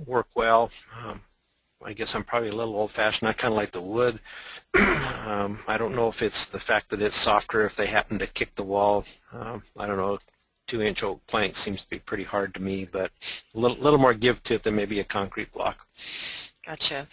[0.04, 0.70] work well.
[1.02, 1.22] Um,
[1.82, 3.26] I guess I'm probably a little old-fashioned.
[3.26, 4.20] I kind of like the wood.
[5.26, 8.26] um, I don't know if it's the fact that it's softer if they happen to
[8.26, 9.06] kick the wall.
[9.32, 10.18] Um, I don't know.
[10.66, 13.10] Two-inch oak plank seems to be pretty hard to me, but
[13.54, 15.86] a little, little more give to it than maybe a concrete block.
[16.66, 17.06] Gotcha.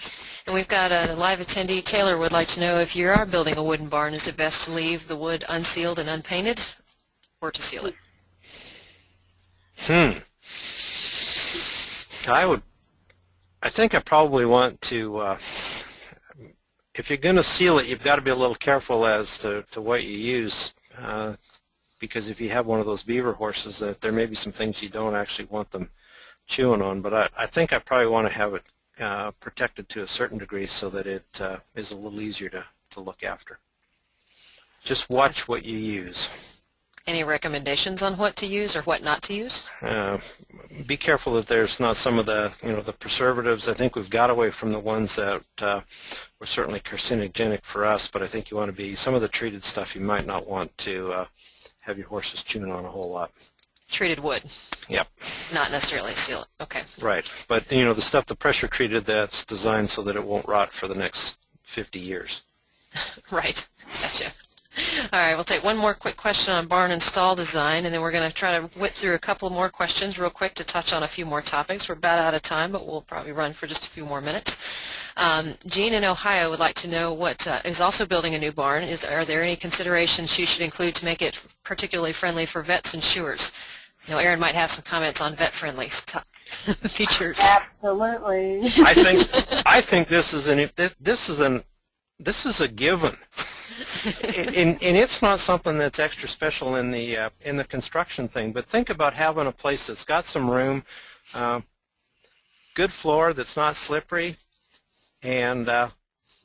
[0.46, 1.82] And we've got a live attendee.
[1.82, 4.66] Taylor would like to know if you are building a wooden barn, is it best
[4.66, 6.66] to leave the wood unsealed and unpainted
[7.46, 7.96] or to seal it?
[9.78, 10.20] Hmm.
[12.30, 12.64] I would,
[13.62, 15.38] I think I probably want to, uh,
[16.96, 19.64] if you're going to seal it, you've got to be a little careful as to,
[19.72, 20.74] to what you use.
[21.00, 21.36] Uh,
[22.00, 24.82] because if you have one of those beaver horses, that there may be some things
[24.82, 25.90] you don't actually want them
[26.48, 27.02] chewing on.
[27.02, 28.64] But I, I think I probably want to have it
[29.00, 32.66] uh, protected to a certain degree so that it uh, is a little easier to,
[32.92, 33.60] to look after.
[34.84, 36.55] Just watch what you use.
[37.08, 39.70] Any recommendations on what to use or what not to use?
[39.82, 40.18] Uh,
[40.88, 43.68] be careful that there's not some of the, you know, the preservatives.
[43.68, 45.82] I think we've got away from the ones that uh,
[46.40, 49.28] were certainly carcinogenic for us, but I think you want to be, some of the
[49.28, 51.26] treated stuff you might not want to uh,
[51.82, 53.32] have your horses chewing on a whole lot.
[53.90, 54.44] Treated wood?
[54.90, 55.08] Yep.
[55.54, 56.48] Not necessarily seal.
[56.60, 56.82] Okay.
[57.00, 57.46] Right.
[57.48, 60.74] But, you know, the stuff, the pressure treated that's designed so that it won't rot
[60.74, 62.42] for the next 50 years.
[63.32, 63.68] right.
[64.02, 64.32] Gotcha.
[65.14, 68.02] All right, we'll take one more quick question on barn and stall design, and then
[68.02, 70.92] we're going to try to whip through a couple more questions real quick to touch
[70.92, 71.88] on a few more topics.
[71.88, 75.14] We're about out of time, but we'll probably run for just a few more minutes.
[75.18, 78.52] Um, Jean in Ohio would like to know what uh, is also building a new
[78.52, 78.84] barn.
[78.84, 82.94] Is Are there any considerations she should include to make it particularly friendly for vets
[82.94, 83.54] and shoers?
[84.08, 85.88] You know, Aaron might have some comments on vet-friendly
[86.50, 87.40] features.
[87.42, 88.60] Absolutely.
[88.84, 90.70] I think I think this is an
[91.00, 91.64] this is an
[92.20, 93.16] this is a given
[94.56, 98.52] and, and, it's not something that's extra special in the uh, in the construction thing.
[98.52, 100.84] But think about having a place that's got some room,
[101.34, 101.62] uh,
[102.74, 104.38] good floor that's not slippery,
[105.24, 105.90] and uh,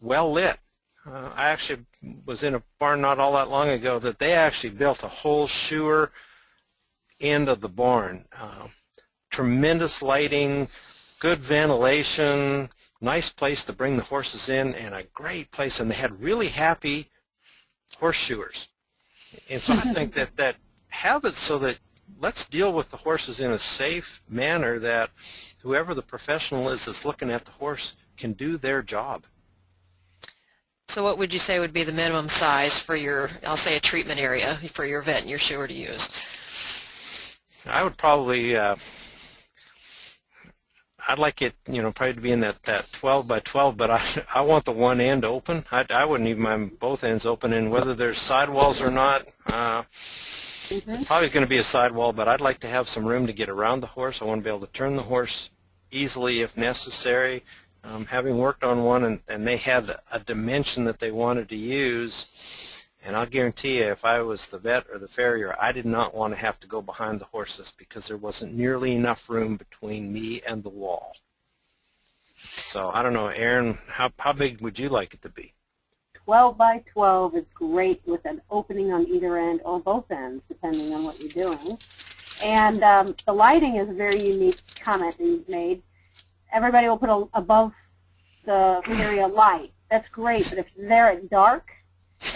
[0.00, 0.58] well lit.
[1.06, 1.84] Uh, I actually
[2.24, 5.46] was in a barn not all that long ago that they actually built a whole
[5.46, 6.12] shoer
[7.20, 8.24] end of the barn.
[8.38, 8.68] Uh,
[9.30, 10.68] tremendous lighting,
[11.18, 15.80] good ventilation, nice place to bring the horses in, and a great place.
[15.80, 17.09] And they had really happy
[17.97, 18.68] horseshoers.
[19.49, 20.57] And so I think that, that
[20.88, 21.78] have it so that
[22.20, 25.11] let's deal with the horses in a safe manner that
[25.59, 29.24] whoever the professional is that's looking at the horse can do their job.
[30.88, 33.80] So what would you say would be the minimum size for your, I'll say a
[33.80, 36.24] treatment area for your vet and your shoer to use?
[37.68, 38.74] I would probably uh,
[41.11, 43.90] I'd like it, you know, probably to be in that, that 12 by 12, but
[43.90, 44.00] I,
[44.34, 45.64] I want the one end open.
[45.72, 49.82] I, I wouldn't even mind both ends open, and whether there's sidewalls or not, uh,
[49.82, 51.02] mm-hmm.
[51.02, 53.48] probably going to be a sidewall, but I'd like to have some room to get
[53.48, 54.22] around the horse.
[54.22, 55.50] I want to be able to turn the horse
[55.90, 57.42] easily if necessary.
[57.82, 61.56] Um, having worked on one and, and they had a dimension that they wanted to
[61.56, 62.26] use,
[63.03, 66.14] and I'll guarantee you, if I was the vet or the farrier, I did not
[66.14, 70.12] want to have to go behind the horses because there wasn't nearly enough room between
[70.12, 71.16] me and the wall.
[72.36, 75.55] So I don't know, Aaron, how, how big would you like it to be?
[76.24, 80.92] 12 by 12 is great with an opening on either end or both ends, depending
[80.92, 81.78] on what you're doing.
[82.44, 85.82] And um, the lighting is a very unique comment that you've made.
[86.53, 87.72] Everybody will put a, above
[88.44, 89.72] the area light.
[89.90, 91.72] That's great, but if they're at dark,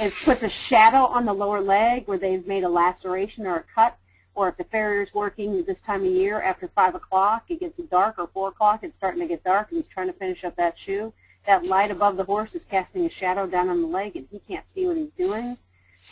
[0.01, 3.63] it puts a shadow on the lower leg where they've made a laceration or a
[3.63, 3.97] cut,
[4.35, 8.19] or if the farrier's working this time of year after 5 o'clock, it gets dark,
[8.19, 10.79] or 4 o'clock, it's starting to get dark, and he's trying to finish up that
[10.79, 11.13] shoe.
[11.47, 14.41] That light above the horse is casting a shadow down on the leg, and he
[14.41, 15.59] can't see what he's doing.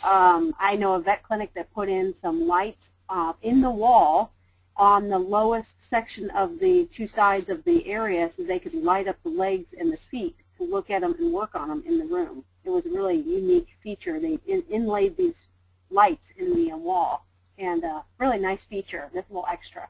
[0.03, 4.31] Um, I know a vet clinic that put in some lights uh, in the wall
[4.75, 9.07] on the lowest section of the two sides of the area so they could light
[9.07, 11.99] up the legs and the feet to look at them and work on them in
[11.99, 12.43] the room.
[12.63, 14.19] It was a really unique feature.
[14.19, 15.47] They in, inlaid these
[15.89, 17.25] lights in the uh, wall
[17.57, 19.09] and uh, really nice feature.
[19.13, 19.89] That's a little extra.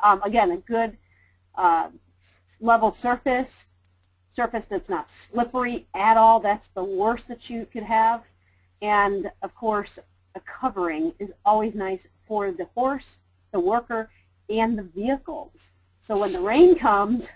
[0.00, 0.96] Um, again, a good
[1.54, 1.88] uh,
[2.60, 3.66] level surface,
[4.28, 6.40] surface that's not slippery at all.
[6.40, 8.22] That's the worst that you could have.
[8.80, 9.98] And of course,
[10.34, 13.18] a covering is always nice for the horse,
[13.52, 14.10] the worker,
[14.48, 15.72] and the vehicles.
[16.00, 17.28] So when the rain comes,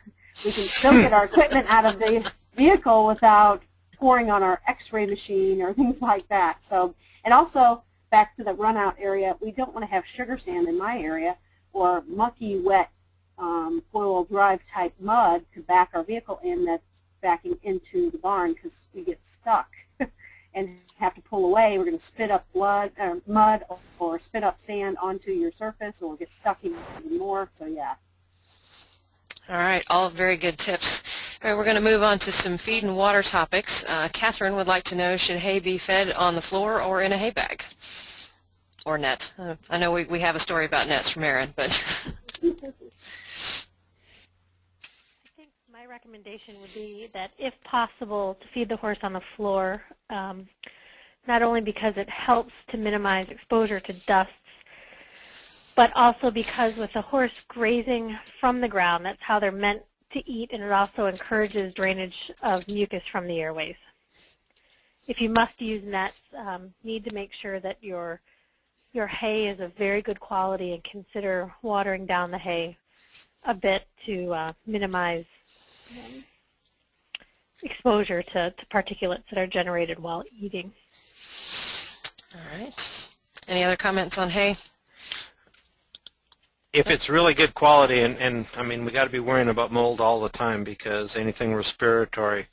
[0.44, 3.62] we can still get our equipment out of the vehicle without
[3.98, 6.62] pouring on our x-ray machine or things like that.
[6.62, 6.94] So,
[7.24, 10.78] and also back to the runout area, we don't want to have sugar sand in
[10.78, 11.36] my area
[11.72, 12.90] or mucky, wet
[13.38, 18.54] um, four-wheel drive type mud to back our vehicle in that's backing into the barn
[18.54, 19.68] because we get stuck
[20.54, 21.76] and have to pull away.
[21.76, 23.64] We're going to spit up blood, or mud
[23.98, 26.78] or spit up sand onto your surface or get stuck even
[27.18, 27.50] more.
[27.52, 27.94] So yeah.
[29.48, 31.25] All right, all very good tips.
[31.44, 33.84] All right, we're going to move on to some feed and water topics.
[33.84, 37.12] Uh, Catherine would like to know, should hay be fed on the floor or in
[37.12, 37.62] a hay bag?
[38.86, 39.34] Or net?
[39.38, 41.68] Uh, I know we, we have a story about nets from Erin, but
[42.42, 42.52] I
[45.36, 49.82] think my recommendation would be that if possible to feed the horse on the floor,
[50.08, 50.48] um,
[51.28, 54.32] not only because it helps to minimize exposure to dusts,
[55.74, 59.82] but also because with the horse grazing from the ground, that's how they're meant
[60.12, 63.76] to eat, and it also encourages drainage of mucus from the airways.
[65.08, 68.20] If you must use nets, um, need to make sure that your
[68.92, 72.78] your hay is of very good quality and consider watering down the hay
[73.44, 75.26] a bit to uh, minimize
[75.92, 76.24] um,
[77.62, 80.72] exposure to, to particulates that are generated while eating.
[82.34, 83.10] all right.
[83.48, 84.56] Any other comments on hay?
[86.76, 89.72] If it's really good quality, and, and I mean, we got to be worrying about
[89.72, 92.48] mold all the time because anything respiratory,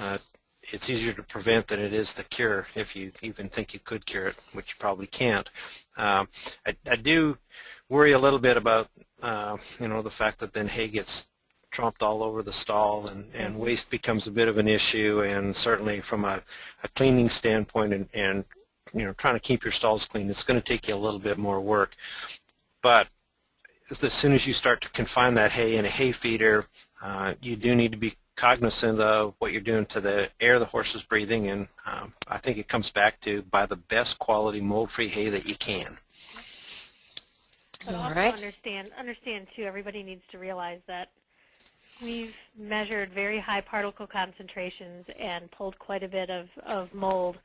[0.00, 0.18] uh,
[0.62, 4.06] it's easier to prevent than it is to cure if you even think you could
[4.06, 5.48] cure it, which you probably can't.
[5.96, 6.28] Um,
[6.66, 7.38] I, I do
[7.88, 8.88] worry a little bit about,
[9.22, 11.28] uh, you know, the fact that then hay gets
[11.70, 15.54] trumped all over the stall and, and waste becomes a bit of an issue and
[15.54, 16.42] certainly from a,
[16.82, 18.44] a cleaning standpoint and, and,
[18.92, 21.20] you know, trying to keep your stalls clean, it's going to take you a little
[21.20, 21.94] bit more work.
[22.82, 23.06] But
[23.90, 26.66] as soon as you start to confine that hay in a hay feeder,
[27.02, 30.64] uh, you do need to be cognizant of what you're doing to the air the
[30.64, 34.60] horse is breathing, and um, I think it comes back to buy the best quality
[34.60, 35.98] mold-free hay that you can.
[37.84, 38.32] But All also right.
[38.34, 41.10] understand, understand too, everybody needs to realize that
[42.02, 47.38] we've measured very high particle concentrations and pulled quite a bit of, of mold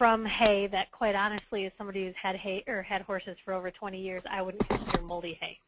[0.00, 3.70] from hay that quite honestly as somebody who's had hay or had horses for over
[3.70, 5.58] 20 years I wouldn't consider moldy hay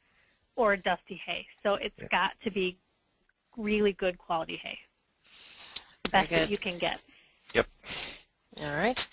[0.57, 1.47] or dusty hay.
[1.63, 2.09] So it's Yeah.
[2.11, 2.79] got to be
[3.59, 4.79] really good quality hay.
[6.05, 7.03] The Very best that you can get.
[7.53, 7.67] Yep.
[8.63, 9.07] All right.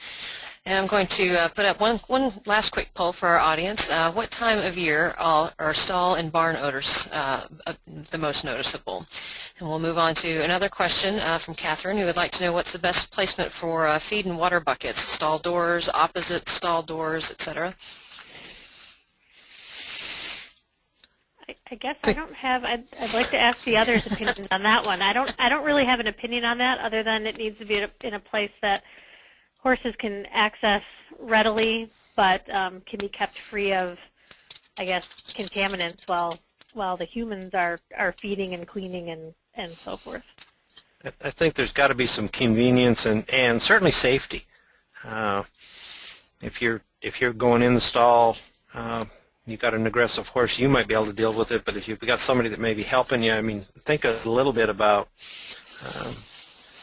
[0.66, 3.90] And I'm going to uh, put up one, one last quick poll for our audience.
[3.90, 7.74] Uh, what time of year are, are stall and barn odors uh, uh,
[8.12, 9.06] the most noticeable?
[9.58, 12.54] And we'll move on to another question uh, from Catherine, who would like to know
[12.54, 17.32] what's the best placement for uh, feed and water buckets, stall doors, opposite stall doors,
[17.32, 17.74] etc.
[21.48, 22.64] I, I guess I don't have.
[22.64, 25.02] I'd, I'd like to ask the others' opinions on that one.
[25.02, 25.34] I don't.
[25.40, 27.84] I don't really have an opinion on that, other than it needs to be in
[27.84, 28.84] a, in a place that
[29.60, 30.84] horses can access
[31.18, 33.98] readily, but um, can be kept free of,
[34.78, 36.40] I guess, contaminants while
[36.74, 40.24] while the humans are are feeding and cleaning and and so forth.
[41.04, 44.46] I- think there's got to be some convenience and, and certainly safety.
[45.06, 45.44] Uh,
[46.42, 48.38] if you're if you're going in the stall,
[48.74, 49.06] uh,
[49.46, 51.64] you've got an aggressive horse, you might be able to deal with it.
[51.64, 54.52] But if you've got somebody that may be helping you, I mean, think a little
[54.54, 55.08] bit about
[55.96, 56.14] um,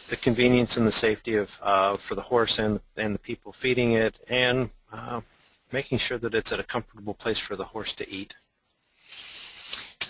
[0.08, 3.92] the convenience and the safety of uh, for the horse and and the people feeding
[3.92, 5.20] it, and uh,
[5.72, 8.34] making sure that it's at a comfortable place for the horse to eat.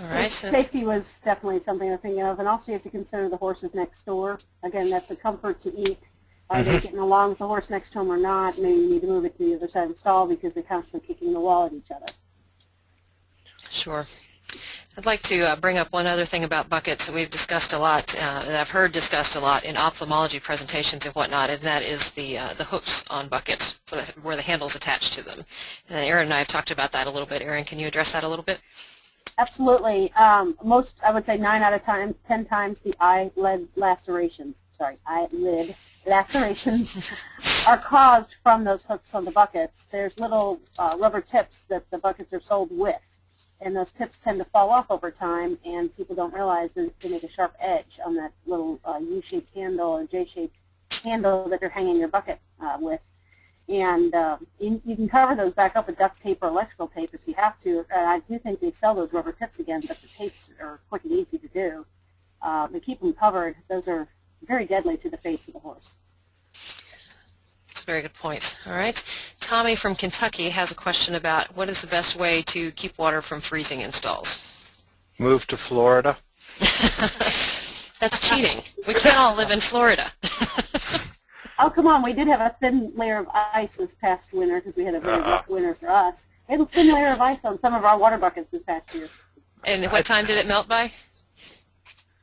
[0.00, 0.30] All right.
[0.30, 3.38] so- Safety was definitely something I'm thinking of, and also you have to consider the
[3.38, 4.38] horses next door.
[4.62, 5.98] Again, that's the comfort to eat.
[6.48, 8.56] Are they getting along with the horse next to them or not?
[8.56, 10.62] Maybe you need to move it to the other side of the stall because they're
[10.62, 12.06] constantly kicking the wall at each other.
[13.68, 14.06] Sure.
[14.98, 17.78] I'd like to uh, bring up one other thing about buckets that we've discussed a
[17.78, 21.82] lot, uh, that I've heard discussed a lot in ophthalmology presentations and whatnot, and that
[21.82, 25.44] is the uh, the hooks on buckets for the, where the handle's attached to them.
[25.90, 27.42] And Aaron and I have talked about that a little bit.
[27.42, 28.62] Aaron, can you address that a little bit?
[29.36, 30.10] Absolutely.
[30.14, 34.96] Um, most, I would say nine out of time, ten times the eyelid lacerations, sorry,
[35.06, 35.74] eyelid
[36.06, 37.12] lacerations
[37.68, 39.84] are caused from those hooks on the buckets.
[39.84, 43.15] There's little uh, rubber tips that the buckets are sold with,
[43.60, 47.08] and those tips tend to fall off over time, and people don't realize that they
[47.08, 50.56] make a sharp edge on that little uh, U-shaped handle or J-shaped
[51.02, 53.00] handle that you're hanging your bucket uh, with
[53.68, 57.10] and uh, you, you can cover those back up with duct tape or electrical tape
[57.12, 57.84] if you have to.
[57.90, 61.04] And I do think they sell those rubber tips again, but the tapes are quick
[61.04, 61.86] and easy to do.
[62.40, 63.56] Uh, but keep them covered.
[63.68, 64.08] Those are
[64.42, 65.96] very deadly to the face of the horse.
[67.86, 68.56] Very good point.
[68.66, 69.02] All right.
[69.40, 73.22] Tommy from Kentucky has a question about what is the best way to keep water
[73.22, 74.42] from freezing in stalls?
[75.18, 76.18] Move to Florida.
[76.58, 78.62] That's cheating.
[78.86, 80.12] We can't all live in Florida.
[81.58, 82.02] Oh, come on.
[82.02, 85.00] We did have a thin layer of ice this past winter because we had a
[85.00, 85.30] very Uh-uh.
[85.30, 86.26] rough winter for us.
[86.46, 88.94] We had a thin layer of ice on some of our water buckets this past
[88.94, 89.08] year.
[89.64, 90.92] And what time did it melt by?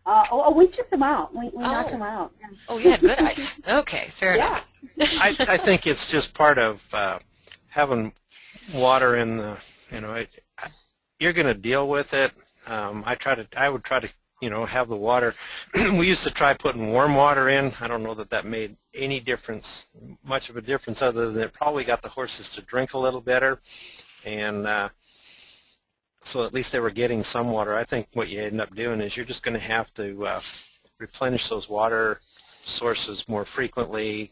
[0.05, 1.33] Uh, oh, oh, we chipped them out.
[1.33, 1.91] We, we knocked Oh.
[1.93, 2.31] them out.
[2.41, 2.47] Yeah.
[2.67, 3.59] Oh, you had good ice.
[3.67, 4.59] Okay, fair Yeah.
[4.97, 5.21] enough.
[5.21, 7.19] I, I think it's just part of uh,
[7.69, 8.13] having
[8.75, 9.57] water in the,
[9.91, 10.29] you know, it,
[11.19, 12.31] you're going to deal with it.
[12.67, 14.09] Um, I try to, I would try to,
[14.41, 15.35] you know, have the water.
[15.75, 17.71] we used to try putting warm water in.
[17.79, 19.87] I don't know that that made any difference,
[20.23, 23.21] much of a difference, other than it probably got the horses to drink a little
[23.21, 23.61] better,
[24.25, 24.89] and uh,
[26.23, 27.75] so at least they were getting some water.
[27.75, 30.41] I think what you end up doing is you're just going to have to uh,
[30.99, 32.21] replenish those water
[32.61, 34.31] sources more frequently,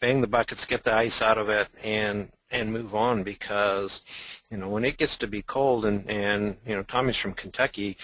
[0.00, 4.00] bang the buckets, get the ice out of it, and and move on because
[4.50, 7.96] you know when it gets to be cold and and you know Tommy's from Kentucky,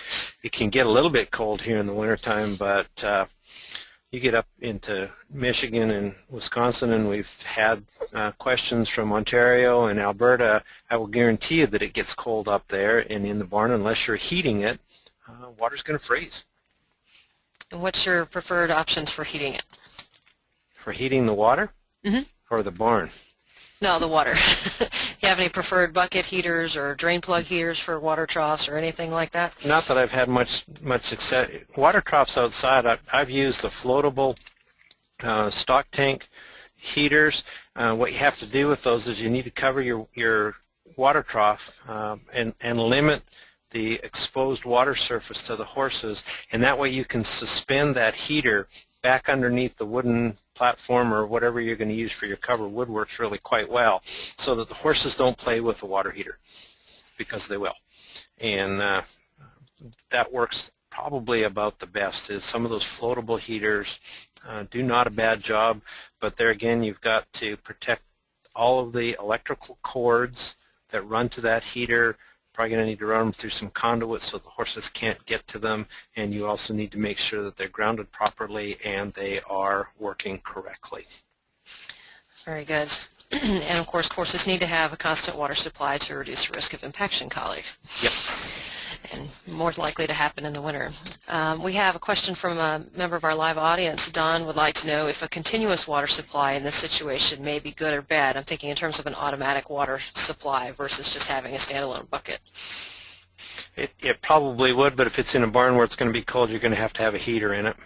[0.43, 3.27] it can get a little bit cold here in the wintertime, but uh,
[4.15, 9.99] you get up into Michigan and Wisconsin, and we've had uh, questions from Ontario and
[9.99, 10.63] Alberta.
[10.89, 14.07] I will guarantee you that it gets cold up there and in the barn unless
[14.07, 14.79] you're heating it.
[15.29, 16.45] Uh, water's going to freeze.
[17.73, 19.65] And what's your preferred options for heating it?
[20.77, 21.73] For heating the water
[22.05, 22.27] Mhm.
[22.51, 23.11] or the barn?
[23.83, 24.31] No, the water.
[25.21, 29.11] you have any preferred bucket heaters or drain plug heaters for water troughs or anything
[29.11, 29.53] like that?
[29.67, 31.51] Not that I've had much much success.
[31.77, 34.39] Water troughs outside, I, I've used the floatable
[35.23, 36.29] uh, stock tank
[36.77, 37.45] heaters.
[37.77, 40.57] Uh, what you have to do with those is you need to cover your your
[40.97, 43.23] water trough um, and and limit
[43.71, 48.69] the exposed water surface to the horses, and that way you can suspend that heater
[49.03, 52.67] back underneath the wooden platform or whatever you're going to use for your cover.
[52.67, 56.39] Wood works really quite well, so that the horses don't play with the water heater
[57.17, 57.77] because they will.
[58.41, 59.03] And uh,
[60.11, 63.99] that works probably about the best is some of those floatable heaters
[64.49, 65.81] uh, do not a bad job
[66.21, 68.03] but there again you've got to protect
[68.55, 70.55] all of the electrical cords
[70.91, 72.17] that run to that heater
[72.55, 75.47] probably going to need to run them through some conduits so the horses can't get
[75.49, 75.87] to them
[76.17, 80.39] and you also need to make sure that they're grounded properly and they are working
[80.39, 81.05] correctly.
[82.45, 82.93] Very good.
[83.33, 86.73] and of course, horses need to have a constant water supply to reduce the risk
[86.73, 87.65] of impaction colic.
[88.01, 88.13] Yep.
[89.15, 90.91] And more likely to happen in the winter.
[91.29, 94.11] Um, we have a question from a member of our live audience.
[94.11, 97.71] Don would like to know if a continuous water supply in this situation may be
[97.71, 98.37] good or bad.
[98.37, 102.41] I'm thinking in terms of an automatic water supply versus just having a standalone bucket.
[103.77, 106.25] It, it probably would, but if it's in a barn where it's going to be
[106.25, 107.77] cold, you're going to have to have a heater in it.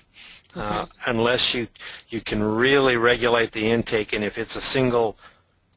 [0.56, 1.68] Uh, unless you
[2.08, 5.18] you can really regulate the intake, and if it's a single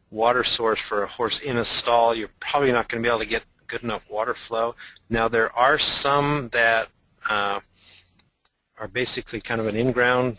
[0.10, 3.20] water source for a horse in a stall, you're probably not going to be able
[3.20, 4.76] to get good enough water flow.
[5.09, 6.89] Now there are some that
[7.30, 7.61] uh,
[8.78, 10.38] are basically kind of an in-ground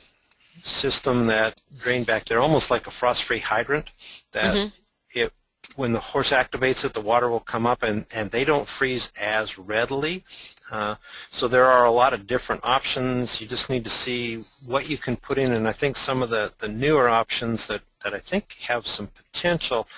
[0.62, 2.26] system that drain back.
[2.26, 3.90] They're almost like a frost-free hydrant
[4.32, 4.72] that Mhm.
[5.14, 5.32] it
[5.76, 9.10] when the horse activates it, the water will come up and, and they don't freeze
[9.18, 10.22] as readily.
[10.70, 10.96] Uh,
[11.30, 13.40] so there are a lot of different options.
[13.40, 16.28] You just need to see what you can put in, and I think some of
[16.28, 19.88] the, the newer options that, that I think have some potential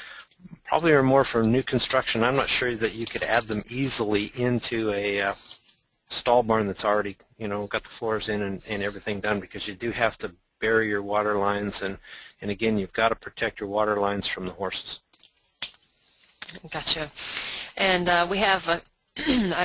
[0.65, 2.23] probably are more for new construction.
[2.23, 5.35] I'm not sure that you could add them easily into a uh,
[6.09, 9.69] stall barn that's already, you know, got the floors in and, and everything done because
[9.69, 11.99] you do have to bury your water lines, and,
[12.41, 15.01] and again, you've got to protect your water lines from the horses.
[16.71, 17.11] Gotcha.
[17.77, 18.81] And uh, we have, a,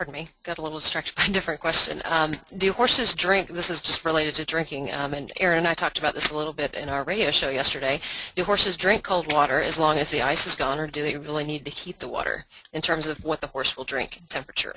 [0.00, 2.00] pardon me, got a little distracted by a different question.
[2.06, 5.74] Um, do horses drink, this is just related to drinking, um, and Aaron and I
[5.74, 8.00] talked about this a little bit in our radio show yesterday.
[8.34, 11.18] Do horses drink cold water as long as the ice is gone, or do they
[11.18, 14.74] really need to heat the water in terms of what the horse will drink, temperature?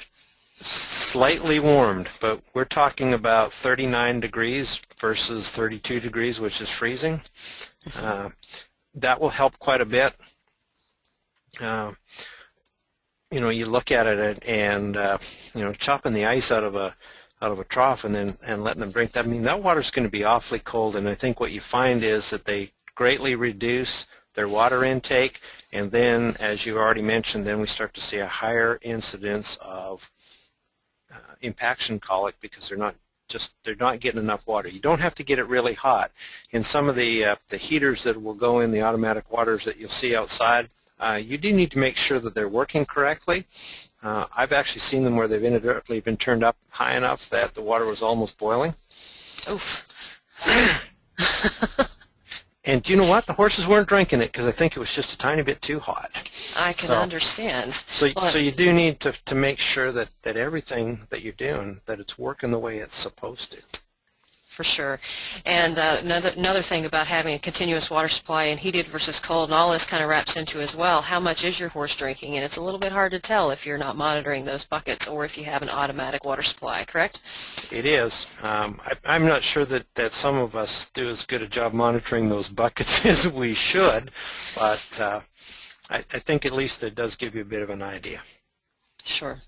[0.55, 7.21] Slightly warmed, but we're talking about 39 degrees versus 32 degrees, which is freezing.
[7.97, 8.31] Uh,
[8.93, 10.15] that will help quite a bit.
[11.61, 11.93] Uh,
[13.33, 15.17] you know, you look at it and uh,
[15.55, 16.95] you know, chopping the ice out of a
[17.41, 19.25] out of a trough and then and letting them drink that.
[19.25, 22.03] I mean, that water's going to be awfully cold, and I think what you find
[22.03, 24.05] is that they greatly reduce
[24.35, 25.41] their water intake,
[25.71, 30.11] and then, as you already mentioned, then we start to see a higher incidence of
[31.11, 32.95] uh, impaction colic because they're not
[33.27, 34.69] just they're not getting enough water.
[34.69, 36.11] You don't have to get it really hot.
[36.51, 39.77] In some of the uh, the heaters that will go in the automatic waters that
[39.77, 40.69] you'll see outside,
[41.03, 43.45] uh, you do need to make sure that they're working correctly.
[44.01, 47.61] Uh, I've actually seen them where they've inadvertently been turned up high enough that the
[47.61, 48.75] water was almost boiling.
[49.49, 50.19] Oof.
[52.65, 53.25] And do you know what?
[53.27, 55.79] The horses weren't drinking it because I think it was just a tiny bit too
[55.79, 56.11] hot.
[56.57, 57.73] I can So- understand.
[57.73, 61.33] So, Well, so you do need to, to make sure that, that everything that you're
[61.33, 63.61] doing, that it's working the way it's supposed to.
[64.53, 64.99] For sure.
[65.47, 69.49] And uh, another, another thing about having a continuous water supply and heated versus cold,
[69.49, 72.35] and all this kind of wraps into as well, how much is your horse drinking?
[72.35, 75.25] And it's a little bit hard to tell if you're not monitoring those buckets or
[75.25, 77.19] if you have an automatic water supply, correct?
[77.71, 78.27] It is.
[78.43, 81.73] Um, I, I'm not sure that, that some of us do as good a job
[81.73, 84.11] monitoring those buckets as we should,
[84.55, 85.21] but uh,
[85.89, 88.21] I, I think at least it does give you a bit of an idea.
[89.03, 89.39] Sure.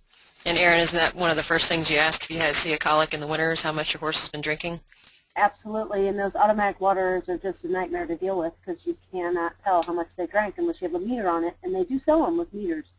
[0.47, 2.73] And Aaron, isn't that one of the first things you ask if you have, see
[2.73, 4.79] a colic in the winter is how much your horse has been drinking?
[5.37, 9.53] Absolutely, and those automatic waters are just a nightmare to deal with because you cannot
[9.63, 11.99] tell how much they drank unless you have a meter on it, and they do
[11.99, 12.93] sell them with meters.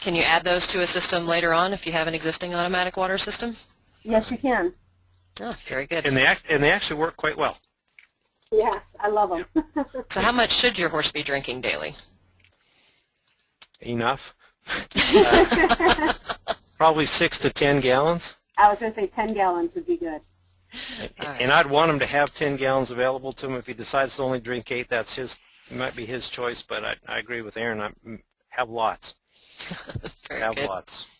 [0.00, 2.96] Can you add those to a system later on if you have an existing automatic
[2.96, 3.54] water system?
[4.02, 4.74] Yes, you can.
[5.40, 6.06] Oh, very good.
[6.06, 7.58] And they, act, and they actually work quite well.
[8.50, 9.64] Yes, I love them.
[10.08, 11.94] So how much should your horse be drinking daily?
[13.80, 14.34] Enough.
[14.68, 16.12] Uh,
[16.78, 18.34] probably six to ten gallons.
[18.58, 20.20] I was going to say 10 gallons would be good.
[21.18, 21.40] Right.
[21.40, 23.54] And I'd want him to have 10 gallons available to him.
[23.54, 25.38] If he decides to only drink eight, that's his,
[25.70, 27.80] it might be his choice, but I, I agree with Aaron.
[27.80, 27.90] I,
[28.50, 29.14] have lots.
[30.30, 30.68] Have good.
[30.68, 31.15] lots.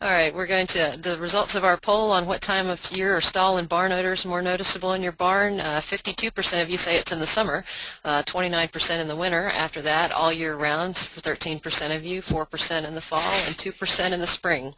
[0.00, 3.16] All right, we're going to, the results of our poll on what time of year
[3.16, 5.60] are stall and barn odors more noticeable in your barn.
[5.60, 7.64] Uh, 52% of you say it's in the summer,
[8.04, 9.44] uh, 29% in the winter.
[9.48, 14.12] After that, all year round for 13% of you, 4% in the fall, and 2%
[14.12, 14.66] in the spring.
[14.66, 14.72] All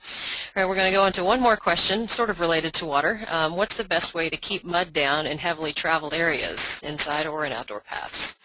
[0.55, 3.23] right, we're going to go into one more question, sort of related to water.
[3.31, 7.45] Um, what's the best way to keep mud down in heavily traveled areas, inside or
[7.45, 8.37] in outdoor paths?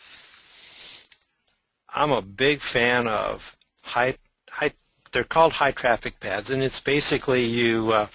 [1.94, 4.18] I'm a big fan of high,
[4.50, 4.74] high,
[5.16, 8.08] they're called high traffic pads, and it's basically you uh,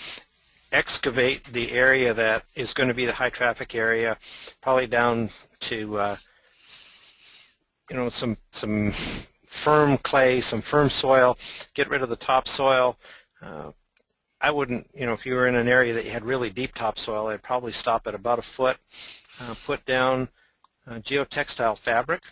[0.70, 4.18] excavate the area that is going to be the high traffic area,
[4.60, 6.16] probably down to, uh,
[7.88, 8.90] you know, some, some
[9.46, 11.38] firm clay, some firm soil,
[11.72, 12.98] get rid of the topsoil.
[13.40, 13.72] Uh,
[14.42, 16.74] I wouldn't, you know, if you were in an area that you had really deep
[16.74, 18.76] topsoil, I'd probably stop at about a foot,
[19.40, 20.28] uh, put down
[20.86, 22.24] uh, geotextile fabric,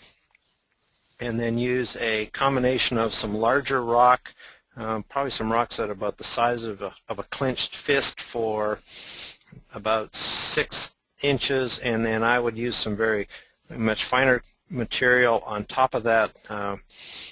[1.21, 4.35] and then use a combination of some larger rock,
[4.79, 8.21] um, probably some rocks that are about the size of a, of a clenched fist
[8.21, 8.81] for
[9.75, 13.29] about six inches, and then I would use some very
[13.77, 16.37] much finer material on top of that.
[16.49, 16.77] Uh,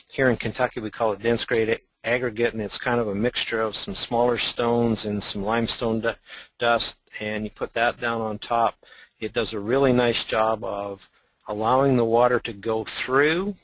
[0.08, 3.60] here in Kentucky we call it dense grade aggregate, and it's kind of a mixture
[3.60, 6.16] of some smaller stones and some limestone du-
[6.58, 8.84] dust, and you put that down on top.
[9.20, 11.08] It does a really nice job of
[11.48, 13.54] allowing the water to go through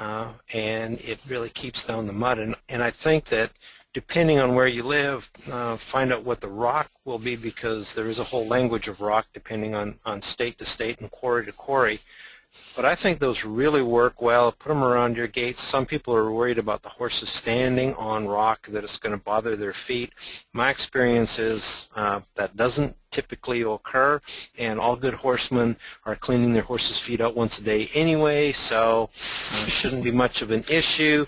[0.00, 2.38] uh, and it really keeps down the mud.
[2.38, 3.50] And, and I think that
[3.92, 8.08] depending on where you live, uh, find out what the rock will be because there
[8.08, 11.52] is a whole language of rock depending on, on state to state and quarry to
[11.52, 12.00] quarry.
[12.76, 14.52] But I think those really work well.
[14.52, 15.62] Put them around your gates.
[15.62, 19.56] Some people are worried about the horses standing on rock, that it's going to bother
[19.56, 20.12] their feet.
[20.52, 24.20] My experience is uh, that doesn't typically occur,
[24.58, 29.10] and all good horsemen are cleaning their horses' feet out once a day anyway, so
[29.12, 31.24] uh, shouldn't be much of an issue.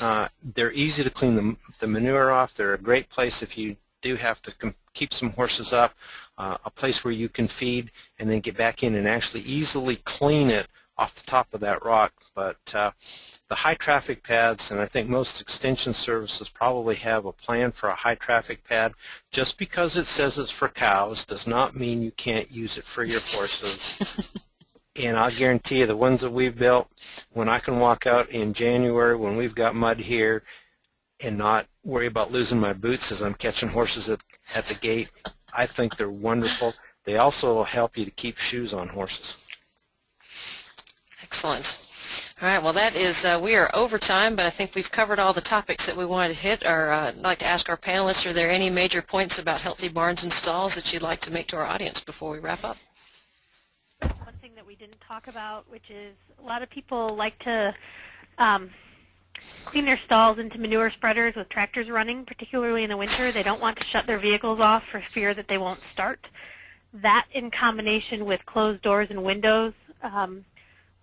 [0.00, 2.54] Uh, they're easy to clean the, the manure off.
[2.54, 5.94] They're a great place if you do have to keep some horses up,
[6.38, 9.96] uh, a place where you can feed and then get back in and actually easily
[9.96, 12.12] clean it off the top of that rock.
[12.34, 12.92] But uh,
[13.48, 17.88] the high traffic pads, and I think most extension services probably have a plan for
[17.88, 18.94] a high traffic pad.
[19.30, 23.04] Just because it says it's for cows does not mean you can't use it for
[23.04, 24.32] your horses.
[25.02, 26.88] and I'll guarantee you the ones that we've built,
[27.32, 30.42] when I can walk out in January when we've got mud here
[31.22, 34.22] and not worry about losing my boots as I'm catching horses at,
[34.54, 35.10] at the gate,
[35.52, 36.74] I think they're wonderful.
[37.04, 39.43] They also help you to keep shoes on horses.
[41.34, 41.88] Excellent.
[42.40, 45.18] All right, well that is, uh, we are over time, but I think we've covered
[45.18, 46.64] all the topics that we wanted to hit.
[46.64, 49.88] Or uh, I'd like to ask our panelists, are there any major points about healthy
[49.88, 52.76] barns and stalls that you'd like to make to our audience before we wrap up?
[54.00, 57.74] One thing that we didn't talk about, which is a lot of people like to
[58.38, 58.70] um,
[59.64, 63.32] clean their stalls into manure spreaders with tractors running, particularly in the winter.
[63.32, 66.28] They don't want to shut their vehicles off for fear that they won't start.
[66.92, 70.44] That in combination with closed doors and windows um,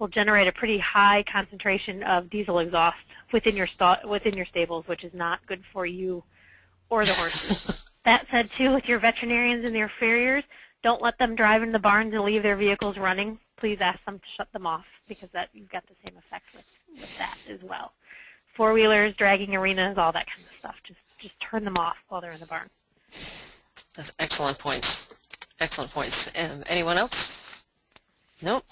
[0.02, 2.98] will generate a pretty high concentration of diesel exhaust
[3.32, 6.24] within your sta- within your stables, which is not good for you
[6.90, 7.84] or the horses.
[8.04, 10.44] that said, too, with your veterinarians and their farriers,
[10.82, 13.38] don't let them drive in the barns and leave their vehicles running.
[13.58, 16.66] Please ask them to shut them off because that you've got the same effect with,
[16.90, 17.94] with that as well.
[18.56, 20.82] Four wheelers, dragging arenas, all that kind of stuff.
[20.84, 22.68] Just just turn them off while they're in the barn.
[23.96, 25.14] That's excellent points.
[25.60, 26.32] Excellent points.
[26.36, 27.64] Um, anyone else?
[28.42, 28.66] Nope.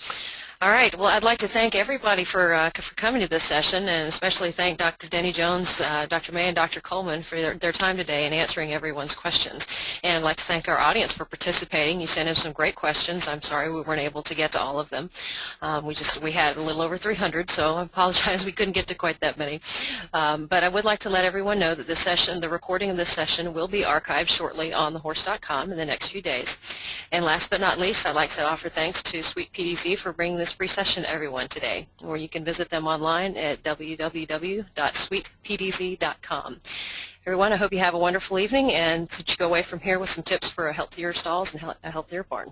[0.61, 0.94] All right.
[0.94, 4.52] Well, I'd like to thank everybody for uh, for coming to this session, and especially
[4.52, 5.07] thank Dr.
[5.07, 6.34] Denny Jones, uh, Dr.
[6.34, 6.81] May, and Dr.
[6.81, 9.65] Coleman for their, their time today and answering everyone's questions.
[10.03, 12.02] And I'd like to thank our audience for participating.
[12.02, 13.26] You sent in some great questions.
[13.26, 15.10] I'm sorry we weren't able to get to all of them.
[15.61, 18.88] Um, we just we had a little over 300, so I apologize we couldn't get
[18.88, 19.61] to quite that many.
[20.14, 22.98] Um, but I would like to let everyone know that this session, the recording of
[22.98, 26.57] this session, will be archived shortly on thehorse.com in the next few days.
[27.14, 30.38] And last but not least, I'd like to offer thanks to Sweet PDZ for bringing
[30.49, 36.59] this free session to everyone today, or you can visit them online at www.sweetpdz.com.
[37.27, 39.99] Everyone, I hope you have a wonderful evening and that you go away from here
[39.99, 42.49] with some tips for a healthier stalls and a healthier barn.